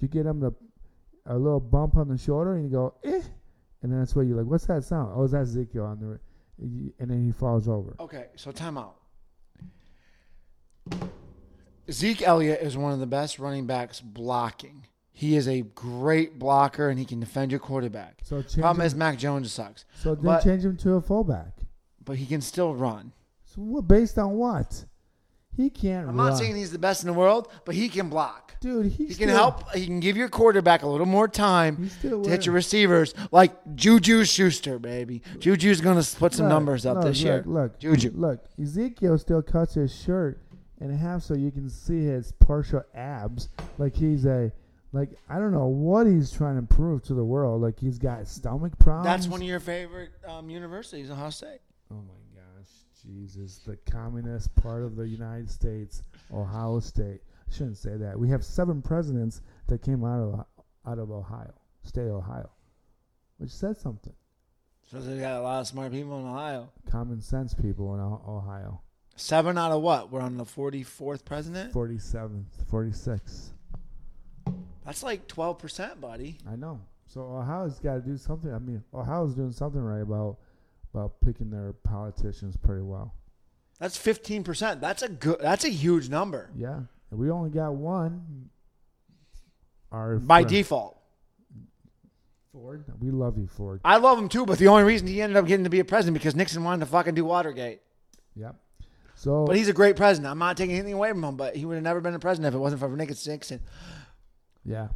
[0.00, 0.52] you get him the
[1.26, 3.22] a little bump on the shoulder, and you go eh,
[3.82, 5.12] and then that's where you're like, what's that sound?
[5.14, 6.18] Oh, is that Ezekiel on the,
[6.98, 7.96] and then he falls over.
[8.00, 8.94] Okay, so timeout.
[11.90, 14.86] Zeke Elliott is one of the best running backs blocking.
[15.10, 18.20] He is a great blocker and he can defend your quarterback.
[18.22, 21.00] So change Problem him, is Mac Jones sucks, so then but- change him to a
[21.00, 21.52] fullback.
[22.08, 23.12] But he can still run.
[23.44, 24.86] So what, based on what?
[25.54, 26.30] He can't I'm run.
[26.30, 28.58] not saying he's the best in the world, but he can block.
[28.60, 29.70] Dude, he, still, can help.
[29.74, 34.24] He can give your quarterback a little more time to hit your receivers, like Juju
[34.24, 35.20] Schuster, baby.
[35.38, 37.44] Juju's gonna put some Look, numbers up look, this year.
[37.44, 38.12] Look, look, Juju.
[38.14, 40.40] Look, Ezekiel still cuts his shirt
[40.80, 43.50] in half so you can see his partial abs.
[43.76, 44.50] Like he's a,
[44.92, 47.60] like I don't know what he's trying to prove to the world.
[47.60, 49.04] Like he's got stomach problems.
[49.04, 51.60] That's one of your favorite um, universities, Ohio State.
[51.90, 52.70] Oh my gosh,
[53.02, 53.58] Jesus!
[53.58, 57.20] The communist part of the United States, Ohio State.
[57.48, 58.18] I shouldn't say that.
[58.18, 60.46] We have seven presidents that came out of
[60.86, 62.50] out of Ohio, state Ohio,
[63.38, 64.12] which said something.
[64.90, 66.70] So they got a lot of smart people in Ohio.
[66.90, 68.80] Common sense people in Ohio.
[69.16, 70.10] Seven out of what?
[70.10, 71.74] We're on the 44th president?
[71.74, 73.50] 47th, 46.
[74.86, 76.38] That's like 12%, buddy.
[76.48, 76.80] I know.
[77.06, 78.54] So Ohio's got to do something.
[78.54, 80.38] I mean, Ohio's doing something right about
[80.92, 83.14] about picking their politicians pretty well.
[83.78, 84.80] That's 15%.
[84.80, 86.50] That's a good that's a huge number.
[86.56, 86.80] Yeah,
[87.10, 88.50] we only got one.
[89.92, 90.98] Our By friend default.
[92.52, 92.84] Ford.
[92.98, 93.80] We love you, Ford.
[93.84, 95.84] I love him too, but the only reason he ended up getting to be a
[95.84, 97.80] president because Nixon wanted to fucking do Watergate.
[98.34, 98.56] Yep.
[99.14, 100.30] So But he's a great president.
[100.30, 102.52] I'm not taking anything away from him, but he would have never been a president
[102.52, 103.60] if it wasn't for Nixon.
[104.64, 104.88] yeah.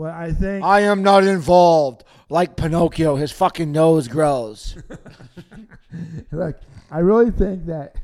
[0.00, 2.04] Well, I think I am not involved.
[2.30, 4.78] Like Pinocchio, his fucking nose grows.
[6.32, 6.56] look,
[6.90, 7.96] I really think that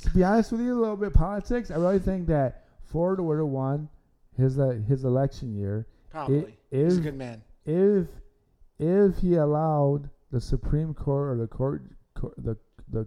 [0.00, 1.70] to be honest with you, a little bit politics.
[1.70, 3.88] I really think that Ford would have won
[4.36, 6.54] his uh, his election year Probably.
[6.70, 7.40] It He's a good man.
[7.64, 8.08] if
[8.78, 11.82] if he allowed the Supreme Court or the court,
[12.12, 12.58] court the
[12.90, 13.06] the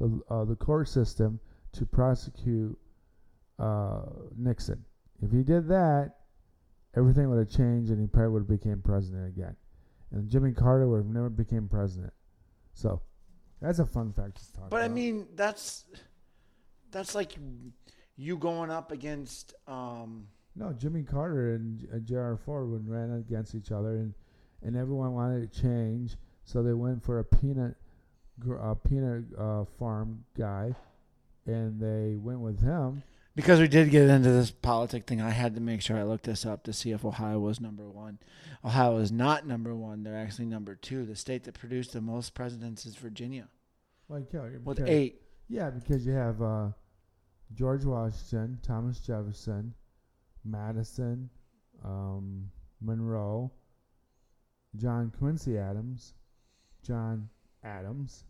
[0.00, 1.38] the, uh, the court system
[1.72, 2.78] to prosecute
[3.58, 4.00] uh,
[4.34, 4.82] Nixon.
[5.22, 6.14] If he did that,
[6.96, 9.56] everything would have changed, and he probably would have became president again.
[10.12, 12.12] And Jimmy Carter would have never became president.
[12.72, 13.02] So
[13.60, 15.84] that's a fun fact to talk But I mean, that's
[16.90, 17.32] that's like
[18.16, 22.36] you going up against um No, Jimmy Carter and uh, J.R.
[22.36, 24.14] Ford would ran against each other, and
[24.62, 27.74] and everyone wanted to change, so they went for a peanut,
[28.40, 30.74] gr- uh, peanut uh, farm guy,
[31.46, 33.02] and they went with him.
[33.36, 35.20] Because we did get into this politic thing.
[35.20, 37.88] I had to make sure I looked this up to see if Ohio was number
[37.88, 38.18] one.
[38.64, 40.02] Ohio is not number one.
[40.02, 41.04] They're actually number two.
[41.04, 43.48] The state that produced the most presidents is Virginia
[44.08, 45.20] Like, yeah, with eight.
[45.48, 46.68] Yeah, because you have uh,
[47.54, 49.74] George Washington, Thomas Jefferson,
[50.44, 51.30] Madison,
[51.84, 53.52] um, Monroe,
[54.76, 56.14] John Quincy Adams,
[56.82, 57.28] John
[57.62, 58.24] Adams,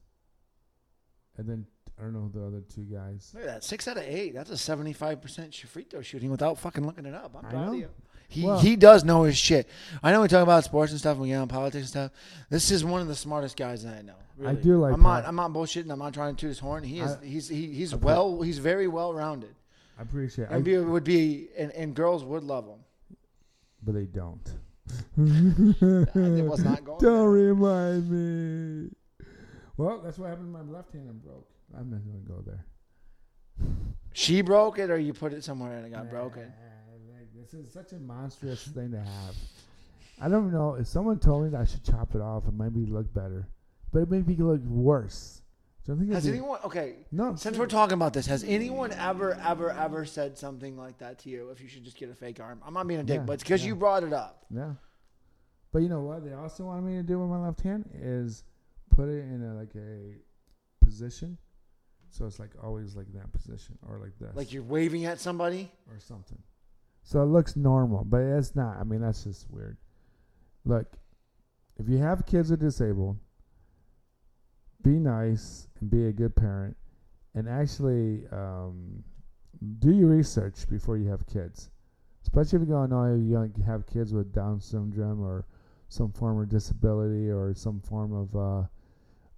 [1.37, 1.67] and then
[1.99, 3.31] I don't know the other two guys.
[3.35, 3.65] Look at that.
[3.65, 4.35] Six out of eight.
[4.35, 7.35] That's a seventy-five percent free throw shooting without fucking looking it up.
[7.39, 7.73] I'm I proud know.
[7.73, 7.89] of you.
[8.29, 9.69] He Well- he does know his shit.
[10.03, 12.11] I know we talk about sports and stuff and we get on politics and stuff.
[12.51, 14.17] This is one of the smartest guys that I know.
[14.41, 14.63] I really.
[14.63, 15.25] do like I'm not.
[15.27, 15.91] I'm not bullshitting.
[15.91, 16.85] I'm not trying to toot his horn.
[16.85, 17.13] He is.
[17.13, 17.49] I- he's.
[17.49, 18.43] He, he's I- well.
[18.43, 19.55] He's very well rounded.
[19.99, 22.81] I appreciate And it, be, would be and, and girls would love him.
[23.83, 24.47] but they don't.
[25.17, 26.99] It was not going.
[26.99, 27.29] Don't there.
[27.31, 28.91] remind me.
[29.79, 31.09] Well, that's what happened to my left hand.
[31.09, 31.49] and broke.
[31.75, 32.65] I'm not gonna go there.
[34.13, 36.53] She broke it, or you put it somewhere and it got broken.
[37.13, 39.35] Like, This is such a monstrous thing to have.
[40.21, 40.75] I don't know.
[40.75, 43.47] If someone told me that I should chop it off, it might be look better,
[43.93, 45.43] but it made me look worse.
[45.87, 46.59] So I think Has anyone?
[46.65, 46.95] Okay.
[47.13, 51.19] No, Since we're talking about this, has anyone ever, ever, ever said something like that
[51.21, 51.51] to you?
[51.51, 53.35] If you should just get a fake arm, I'm not being a dick, Yeah, but
[53.35, 53.69] it's because yeah.
[53.69, 54.47] you brought it up.
[54.53, 54.73] Yeah.
[55.73, 56.25] But you know what?
[56.25, 58.43] They also wanted me to do with my left hand is
[58.91, 60.15] put it in a, like a
[60.85, 61.37] position,
[62.11, 65.71] so it's like always like that position or like this, Like you're waving at somebody.
[65.91, 66.39] or something.
[67.03, 68.79] So it looks normal, but it's not.
[68.79, 69.77] I mean, that's just weird.
[70.65, 70.87] Look,
[71.79, 73.19] if you have kids that are disabled,
[74.83, 76.77] be nice and be a good parent,
[77.35, 79.03] and actually um,
[79.79, 81.71] do your research before you have kids.
[82.23, 85.47] Especially if you're going, oh, you have kids with Down syndrome or
[85.89, 88.67] some form of disability or some form of uh,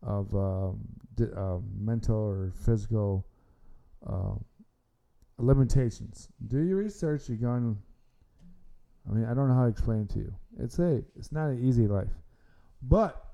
[0.03, 0.79] of um,
[1.21, 3.27] uh, mental or physical
[4.07, 4.35] uh,
[5.39, 6.29] limitations.
[6.47, 7.29] Do your research.
[7.29, 7.79] You're going.
[9.09, 10.35] I mean, I don't know how to explain it to you.
[10.59, 12.11] It's a, it's not an easy life,
[12.83, 13.25] but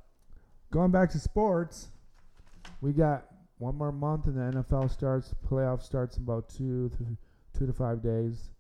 [0.71, 1.89] going back to sports,
[2.81, 3.27] we got
[3.59, 5.35] one more month and the NFL starts.
[5.49, 7.11] Playoff starts in about two, th-
[7.59, 8.51] two to five days.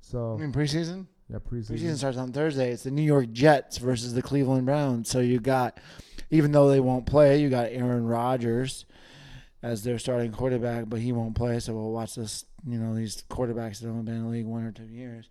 [0.00, 1.06] So I mean preseason.
[1.30, 1.70] Yeah, preseason.
[1.72, 2.72] Preseason starts on Thursday.
[2.72, 5.08] It's the New York Jets versus the Cleveland Browns.
[5.08, 5.78] So you got,
[6.30, 8.84] even though they won't play, you got Aaron Rodgers
[9.62, 11.60] as their starting quarterback, but he won't play.
[11.60, 12.44] So we'll watch this.
[12.66, 15.28] You know these quarterbacks that have only been in the league one or two years.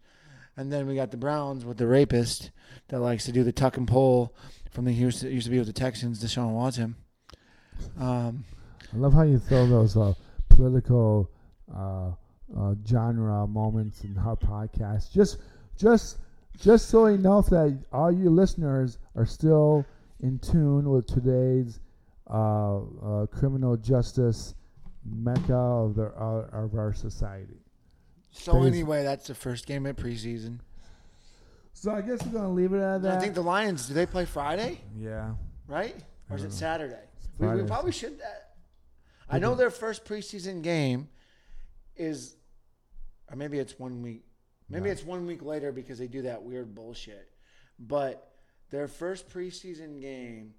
[0.58, 2.52] And then we got the Browns with the rapist
[2.90, 4.36] that likes to do the tuck and pull
[4.72, 6.96] from the used to, used to be with the Texans, Deshaun Watson.
[8.00, 8.44] Um,
[8.94, 10.14] I love how you throw those uh,
[10.50, 11.30] political
[11.74, 12.12] uh,
[12.58, 15.14] uh, genre moments in our podcast.
[15.14, 15.38] Just,
[15.80, 16.18] just,
[16.60, 19.86] just so enough that all you listeners are still
[20.20, 21.80] in tune with today's
[22.30, 24.54] uh, uh, criminal justice
[25.06, 27.58] mecca of the uh, of our society.
[28.32, 30.60] so anyway, that's the first game of preseason.
[31.74, 33.18] So I guess we're gonna leave it at that.
[33.18, 33.88] I think the Lions.
[33.88, 34.82] Do they play Friday?
[34.98, 35.32] yeah.
[35.68, 35.96] right?
[36.30, 36.52] Or is it.
[36.52, 37.00] Saturday?
[37.40, 38.20] We, we probably should.
[38.22, 38.30] Uh,
[39.30, 41.08] I know their first preseason game
[41.96, 42.36] is,
[43.30, 44.26] or maybe it's one week.
[44.70, 44.92] Maybe No.
[44.92, 47.30] it's one week later because they do that weird bullshit.
[47.80, 48.32] But
[48.70, 50.54] their first preseason game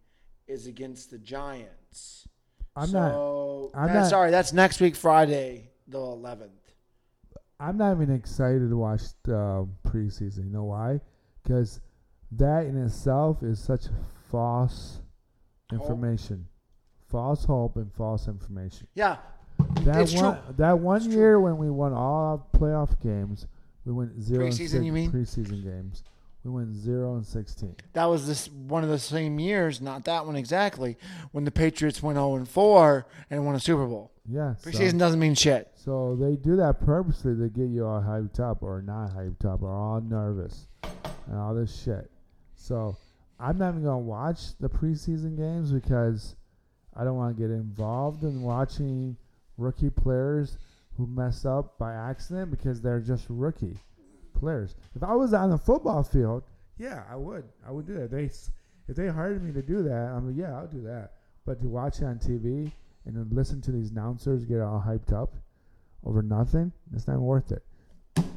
[0.49, 2.27] is against the Giants.
[2.75, 3.71] I'm not.
[3.75, 6.51] I'm that- not- Sorry, that's next week, Friday, the 11th.
[7.59, 10.45] I'm not even excited to watch the preseason.
[10.45, 11.01] You know why?
[11.43, 11.81] Because
[12.33, 13.87] that in itself is such
[14.29, 15.01] false
[15.71, 15.81] Hope.
[15.83, 16.47] information,
[17.09, 18.87] false hope and false information.
[18.95, 19.19] Yeah,
[19.85, 20.55] That It's one, true.
[20.57, 21.15] that one It's true.
[21.17, 23.47] year when we won all playoff games,
[23.85, 25.11] we went zero and Preseason, six, you mean?
[25.11, 26.03] preseason games.
[26.45, 27.77] We went zero and sixteen.
[27.93, 30.97] that was this one of the same years, not that one exactly,
[31.33, 34.11] when the Patriots went 0 and 4 and won a Super Bowl.
[34.27, 34.55] Yeah.
[34.57, 35.71] so- Preseason doesn't mean shit.
[35.75, 39.63] So they do that purposely to get you all hyped up or not hyped up
[39.63, 40.67] or all nervous
[41.27, 42.11] and all this shit.
[42.55, 42.97] So
[43.39, 46.37] I'm not even gonna watch the preseason games because
[46.97, 49.17] I don't want to get involved in watching
[49.59, 50.57] rookie players
[51.01, 53.79] who mess up by accident because they're just rookie
[54.39, 54.77] players.
[54.95, 56.43] If I was on the football field,
[56.77, 57.45] yeah, I would.
[57.67, 58.11] I would do that.
[58.11, 58.25] They
[58.89, 61.13] if they hired me to do that, I'm like, yeah, I'll do that.
[61.47, 62.71] But to watch it on TV
[63.07, 65.35] and then listen to these announcers get all hyped up
[66.05, 67.63] over nothing, it's not worth it.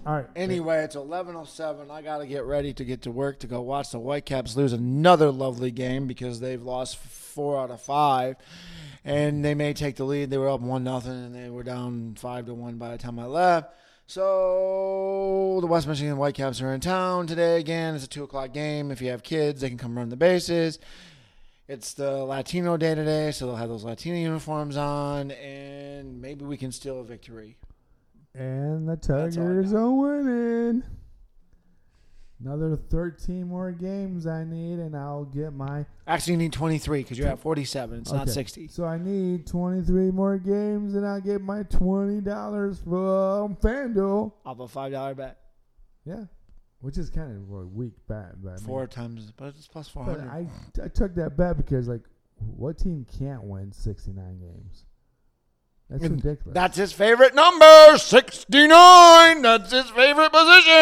[0.05, 0.27] All right.
[0.35, 1.89] Anyway, it's 11:07.
[1.89, 4.71] I got to get ready to get to work to go watch the Whitecaps lose
[4.71, 8.35] another lovely game because they've lost 4 out of 5
[9.05, 10.29] and they may take the lead.
[10.29, 13.19] They were up 1 nothing and they were down 5 to 1 by the time
[13.19, 13.73] I left.
[14.05, 17.95] So the West Michigan Whitecaps are in town today again.
[17.95, 18.91] It's a 2 o'clock game.
[18.91, 20.79] If you have kids, they can come run the bases.
[21.67, 26.57] It's the Latino day today, so they'll have those Latino uniforms on, and maybe we
[26.57, 27.57] can steal a victory.
[28.35, 30.83] And the That's all I Tigers are winning.
[32.43, 35.85] Another 13 more games I need, and I'll get my.
[36.05, 37.99] Actually, you need 23 because you're at 47.
[37.99, 38.31] It's not Okay.
[38.31, 38.67] 60.
[38.67, 44.33] So I need 23 more games, and I'll get my $20 from FanDuel.
[44.45, 45.37] Off a five dollar bet,
[46.03, 46.25] Yeah,
[46.81, 48.41] which is kind of a weak bet.
[48.43, 50.29] But I mean- four times, but it's plus But 400.
[50.29, 50.47] I,
[50.83, 52.03] I took that bet because, like,
[52.57, 54.83] what team can't win 69 games?
[55.93, 56.53] That's ridiculous.
[56.55, 59.41] That's his favorite number, 69.
[59.43, 60.73] That's his favorite position.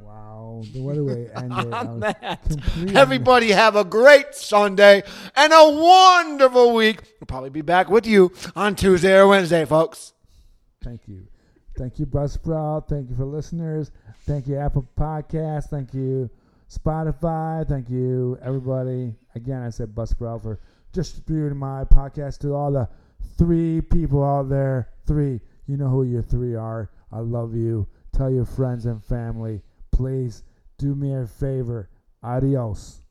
[0.00, 0.62] wow.
[0.72, 2.94] The what a way to end On that.
[2.94, 5.02] Everybody have a great Sunday
[5.34, 7.00] and a wonderful week.
[7.18, 10.12] We'll probably be back with you on Tuesday or Wednesday, folks.
[10.82, 11.26] Thank you.
[11.78, 12.88] Thank you, Buzzsprout.
[12.88, 13.90] Thank you for listeners.
[14.26, 15.70] Thank you, Apple Podcast.
[15.70, 16.28] Thank you,
[16.70, 17.66] Spotify.
[17.66, 19.14] Thank you, everybody.
[19.34, 20.60] Again, I said Buzzsprout for
[20.94, 22.88] distributing my podcast to all the
[23.36, 24.88] three people out there.
[25.06, 25.40] Three.
[25.66, 26.90] You know who your three are.
[27.12, 27.86] I love you.
[28.12, 29.60] Tell your friends and family.
[29.92, 30.44] Please
[30.78, 31.90] do me a favor.
[32.22, 33.03] Adios.